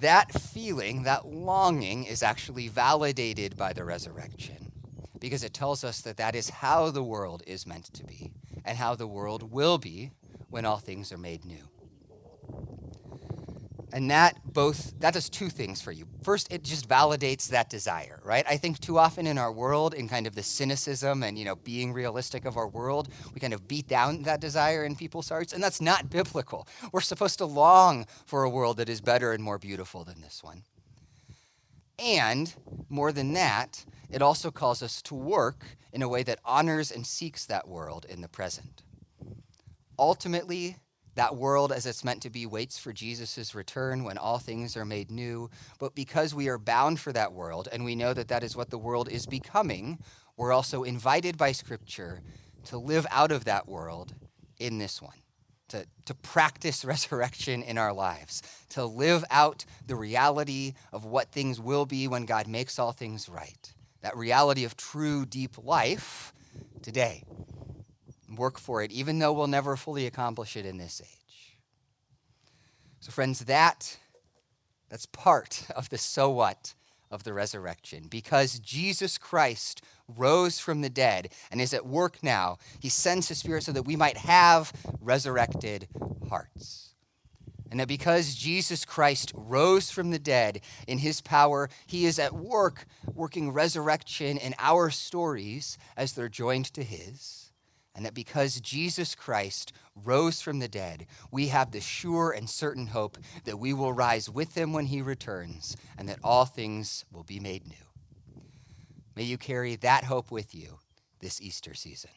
That 0.00 0.32
feeling 0.32 1.02
that 1.02 1.26
longing 1.26 2.04
is 2.04 2.22
actually 2.22 2.68
validated 2.68 3.56
by 3.58 3.74
the 3.74 3.84
resurrection 3.84 4.72
because 5.20 5.44
it 5.44 5.52
tells 5.52 5.84
us 5.84 6.00
that 6.00 6.16
that 6.16 6.34
is 6.34 6.48
how 6.48 6.90
the 6.90 7.02
world 7.02 7.42
is 7.46 7.66
meant 7.66 7.92
to 7.92 8.04
be 8.04 8.32
and 8.64 8.78
how 8.78 8.94
the 8.94 9.06
world 9.06 9.52
will 9.52 9.76
be 9.76 10.10
when 10.48 10.64
all 10.64 10.78
things 10.78 11.12
are 11.12 11.18
made 11.18 11.44
new 11.44 11.68
and 13.92 14.10
that 14.10 14.38
both 14.44 14.98
that 15.00 15.14
does 15.14 15.28
two 15.28 15.48
things 15.48 15.80
for 15.80 15.92
you. 15.92 16.06
First 16.22 16.52
it 16.52 16.62
just 16.62 16.88
validates 16.88 17.48
that 17.48 17.70
desire 17.70 18.20
right? 18.24 18.44
I 18.48 18.56
think 18.56 18.78
too 18.80 18.98
often 18.98 19.26
in 19.26 19.38
our 19.38 19.52
world 19.52 19.94
in 19.94 20.08
kind 20.08 20.26
of 20.26 20.34
the 20.34 20.42
cynicism 20.42 21.22
and 21.22 21.38
you 21.38 21.44
know 21.44 21.56
being 21.56 21.92
realistic 21.92 22.44
of 22.44 22.56
our 22.56 22.68
world 22.68 23.08
we 23.34 23.40
kind 23.40 23.52
of 23.52 23.68
beat 23.68 23.88
down 23.88 24.22
that 24.22 24.40
desire 24.40 24.84
in 24.84 24.96
people's 24.96 25.28
hearts 25.28 25.52
and 25.52 25.62
that's 25.62 25.80
not 25.80 26.10
biblical. 26.18 26.66
We're 26.92 27.00
supposed 27.00 27.38
to 27.38 27.44
long 27.46 28.06
for 28.26 28.44
a 28.44 28.50
world 28.50 28.78
that 28.78 28.88
is 28.88 29.00
better 29.00 29.32
and 29.32 29.42
more 29.42 29.58
beautiful 29.58 30.04
than 30.04 30.20
this 30.20 30.42
one. 30.42 30.64
And 31.98 32.52
more 32.88 33.12
than 33.12 33.32
that 33.34 33.84
it 34.12 34.20
also 34.20 34.50
calls 34.50 34.82
us 34.82 35.00
to 35.02 35.14
work 35.14 35.64
in 35.92 36.02
a 36.02 36.08
way 36.08 36.22
that 36.22 36.38
honors 36.44 36.90
and 36.90 37.06
seeks 37.06 37.46
that 37.46 37.66
world 37.66 38.04
in 38.08 38.20
the 38.20 38.28
present. 38.28 38.82
Ultimately 39.98 40.76
that 41.14 41.36
world, 41.36 41.72
as 41.72 41.86
it's 41.86 42.04
meant 42.04 42.22
to 42.22 42.30
be, 42.30 42.46
waits 42.46 42.78
for 42.78 42.92
Jesus' 42.92 43.54
return 43.54 44.04
when 44.04 44.18
all 44.18 44.38
things 44.38 44.76
are 44.76 44.84
made 44.84 45.10
new. 45.10 45.50
But 45.78 45.94
because 45.94 46.34
we 46.34 46.48
are 46.48 46.58
bound 46.58 47.00
for 47.00 47.12
that 47.12 47.32
world, 47.32 47.68
and 47.70 47.84
we 47.84 47.94
know 47.94 48.14
that 48.14 48.28
that 48.28 48.42
is 48.42 48.56
what 48.56 48.70
the 48.70 48.78
world 48.78 49.08
is 49.10 49.26
becoming, 49.26 49.98
we're 50.36 50.52
also 50.52 50.82
invited 50.82 51.36
by 51.36 51.52
Scripture 51.52 52.22
to 52.64 52.78
live 52.78 53.06
out 53.10 53.32
of 53.32 53.44
that 53.44 53.68
world 53.68 54.14
in 54.58 54.78
this 54.78 55.02
one, 55.02 55.18
to, 55.68 55.84
to 56.06 56.14
practice 56.14 56.84
resurrection 56.84 57.62
in 57.62 57.76
our 57.76 57.92
lives, 57.92 58.42
to 58.70 58.84
live 58.84 59.24
out 59.30 59.64
the 59.86 59.96
reality 59.96 60.72
of 60.92 61.04
what 61.04 61.30
things 61.30 61.60
will 61.60 61.84
be 61.84 62.08
when 62.08 62.24
God 62.24 62.46
makes 62.46 62.78
all 62.78 62.92
things 62.92 63.28
right. 63.28 63.74
That 64.00 64.16
reality 64.16 64.64
of 64.64 64.76
true, 64.76 65.26
deep 65.26 65.56
life 65.62 66.32
today 66.80 67.22
work 68.36 68.58
for 68.58 68.82
it, 68.82 68.90
even 68.90 69.18
though 69.18 69.32
we'll 69.32 69.46
never 69.46 69.76
fully 69.76 70.06
accomplish 70.06 70.56
it 70.56 70.66
in 70.66 70.78
this 70.78 71.00
age. 71.02 71.58
So, 73.00 73.10
friends, 73.10 73.40
that 73.40 73.98
that's 74.88 75.06
part 75.06 75.66
of 75.74 75.88
the 75.88 75.98
so 75.98 76.30
what 76.30 76.74
of 77.10 77.24
the 77.24 77.32
resurrection. 77.32 78.08
Because 78.08 78.58
Jesus 78.58 79.18
Christ 79.18 79.82
rose 80.06 80.58
from 80.58 80.82
the 80.82 80.90
dead 80.90 81.32
and 81.50 81.60
is 81.60 81.74
at 81.74 81.86
work 81.86 82.18
now, 82.22 82.58
he 82.78 82.88
sends 82.88 83.28
his 83.28 83.38
spirit 83.38 83.64
so 83.64 83.72
that 83.72 83.86
we 83.86 83.96
might 83.96 84.18
have 84.18 84.72
resurrected 85.00 85.88
hearts. 86.28 86.94
And 87.70 87.80
that 87.80 87.88
because 87.88 88.34
Jesus 88.34 88.84
Christ 88.84 89.32
rose 89.34 89.90
from 89.90 90.10
the 90.10 90.18
dead 90.18 90.60
in 90.86 90.98
his 90.98 91.22
power, 91.22 91.70
he 91.86 92.04
is 92.04 92.18
at 92.18 92.34
work 92.34 92.86
working 93.14 93.50
resurrection 93.50 94.36
in 94.36 94.54
our 94.58 94.90
stories 94.90 95.78
as 95.96 96.12
they're 96.12 96.28
joined 96.28 96.66
to 96.74 96.84
his 96.84 97.41
and 97.94 98.04
that 98.04 98.14
because 98.14 98.60
Jesus 98.60 99.14
Christ 99.14 99.72
rose 99.94 100.40
from 100.40 100.58
the 100.58 100.68
dead, 100.68 101.06
we 101.30 101.48
have 101.48 101.70
the 101.70 101.80
sure 101.80 102.30
and 102.30 102.48
certain 102.48 102.86
hope 102.86 103.18
that 103.44 103.58
we 103.58 103.72
will 103.72 103.92
rise 103.92 104.30
with 104.30 104.54
him 104.54 104.72
when 104.72 104.86
he 104.86 105.02
returns, 105.02 105.76
and 105.98 106.08
that 106.08 106.18
all 106.24 106.44
things 106.44 107.04
will 107.12 107.24
be 107.24 107.38
made 107.38 107.66
new. 107.66 107.74
May 109.14 109.24
you 109.24 109.36
carry 109.36 109.76
that 109.76 110.04
hope 110.04 110.30
with 110.30 110.54
you 110.54 110.78
this 111.20 111.40
Easter 111.40 111.74
season. 111.74 112.10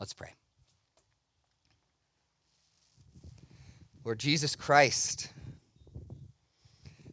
Let's 0.00 0.14
pray. 0.14 0.34
Lord 4.04 4.18
Jesus 4.18 4.56
Christ, 4.56 5.32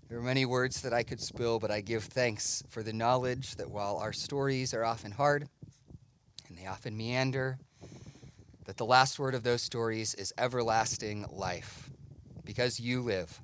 there 0.08 0.18
are 0.18 0.24
many 0.24 0.46
words 0.46 0.82
that 0.84 0.94
I 0.94 1.04
could 1.04 1.20
spill, 1.20 1.60
but 1.60 1.72
I 1.72 1.82
give 1.82 2.06
thanks 2.06 2.64
for 2.70 2.84
the 2.84 2.94
knowledge 2.94 3.56
that 3.56 3.70
while 3.70 3.98
our 3.98 4.14
stories 4.14 4.74
are 4.74 4.86
often 4.86 5.12
hard, 5.12 5.50
often 6.66 6.98
meander, 6.98 7.58
that 8.66 8.78
the 8.78 8.86
last 8.86 9.20
word 9.20 9.36
of 9.36 9.44
those 9.44 9.62
stories 9.62 10.14
is 10.16 10.34
everlasting 10.38 11.26
life 11.32 11.90
because 12.44 12.80
you 12.80 13.02
live. 13.02 13.40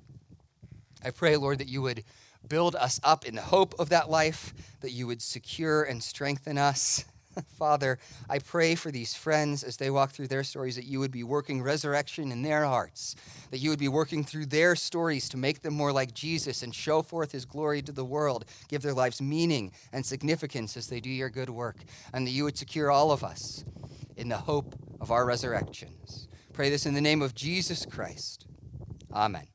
I 1.04 1.10
pray, 1.10 1.36
Lord, 1.36 1.58
that 1.58 1.68
you 1.68 1.82
would 1.82 2.04
build 2.48 2.74
us 2.76 3.00
up 3.02 3.24
in 3.24 3.34
the 3.34 3.42
hope 3.42 3.74
of 3.78 3.88
that 3.90 4.10
life, 4.10 4.52
that 4.80 4.92
you 4.92 5.06
would 5.06 5.22
secure 5.22 5.82
and 5.82 6.02
strengthen 6.02 6.58
us 6.58 7.04
Father, 7.58 7.98
I 8.28 8.38
pray 8.38 8.74
for 8.74 8.90
these 8.90 9.14
friends 9.14 9.62
as 9.62 9.76
they 9.76 9.90
walk 9.90 10.10
through 10.10 10.28
their 10.28 10.44
stories 10.44 10.76
that 10.76 10.84
you 10.84 11.00
would 11.00 11.10
be 11.10 11.24
working 11.24 11.62
resurrection 11.62 12.32
in 12.32 12.42
their 12.42 12.64
hearts, 12.64 13.16
that 13.50 13.58
you 13.58 13.70
would 13.70 13.78
be 13.78 13.88
working 13.88 14.24
through 14.24 14.46
their 14.46 14.76
stories 14.76 15.28
to 15.30 15.36
make 15.36 15.62
them 15.62 15.74
more 15.74 15.92
like 15.92 16.14
Jesus 16.14 16.62
and 16.62 16.74
show 16.74 17.02
forth 17.02 17.32
his 17.32 17.44
glory 17.44 17.82
to 17.82 17.92
the 17.92 18.04
world, 18.04 18.44
give 18.68 18.82
their 18.82 18.94
lives 18.94 19.20
meaning 19.20 19.72
and 19.92 20.04
significance 20.04 20.76
as 20.76 20.88
they 20.88 21.00
do 21.00 21.10
your 21.10 21.30
good 21.30 21.50
work, 21.50 21.76
and 22.12 22.26
that 22.26 22.32
you 22.32 22.44
would 22.44 22.58
secure 22.58 22.90
all 22.90 23.10
of 23.10 23.24
us 23.24 23.64
in 24.16 24.28
the 24.28 24.36
hope 24.36 24.74
of 25.00 25.10
our 25.10 25.24
resurrections. 25.24 26.28
Pray 26.52 26.70
this 26.70 26.86
in 26.86 26.94
the 26.94 27.00
name 27.00 27.22
of 27.22 27.34
Jesus 27.34 27.86
Christ. 27.86 28.46
Amen. 29.12 29.51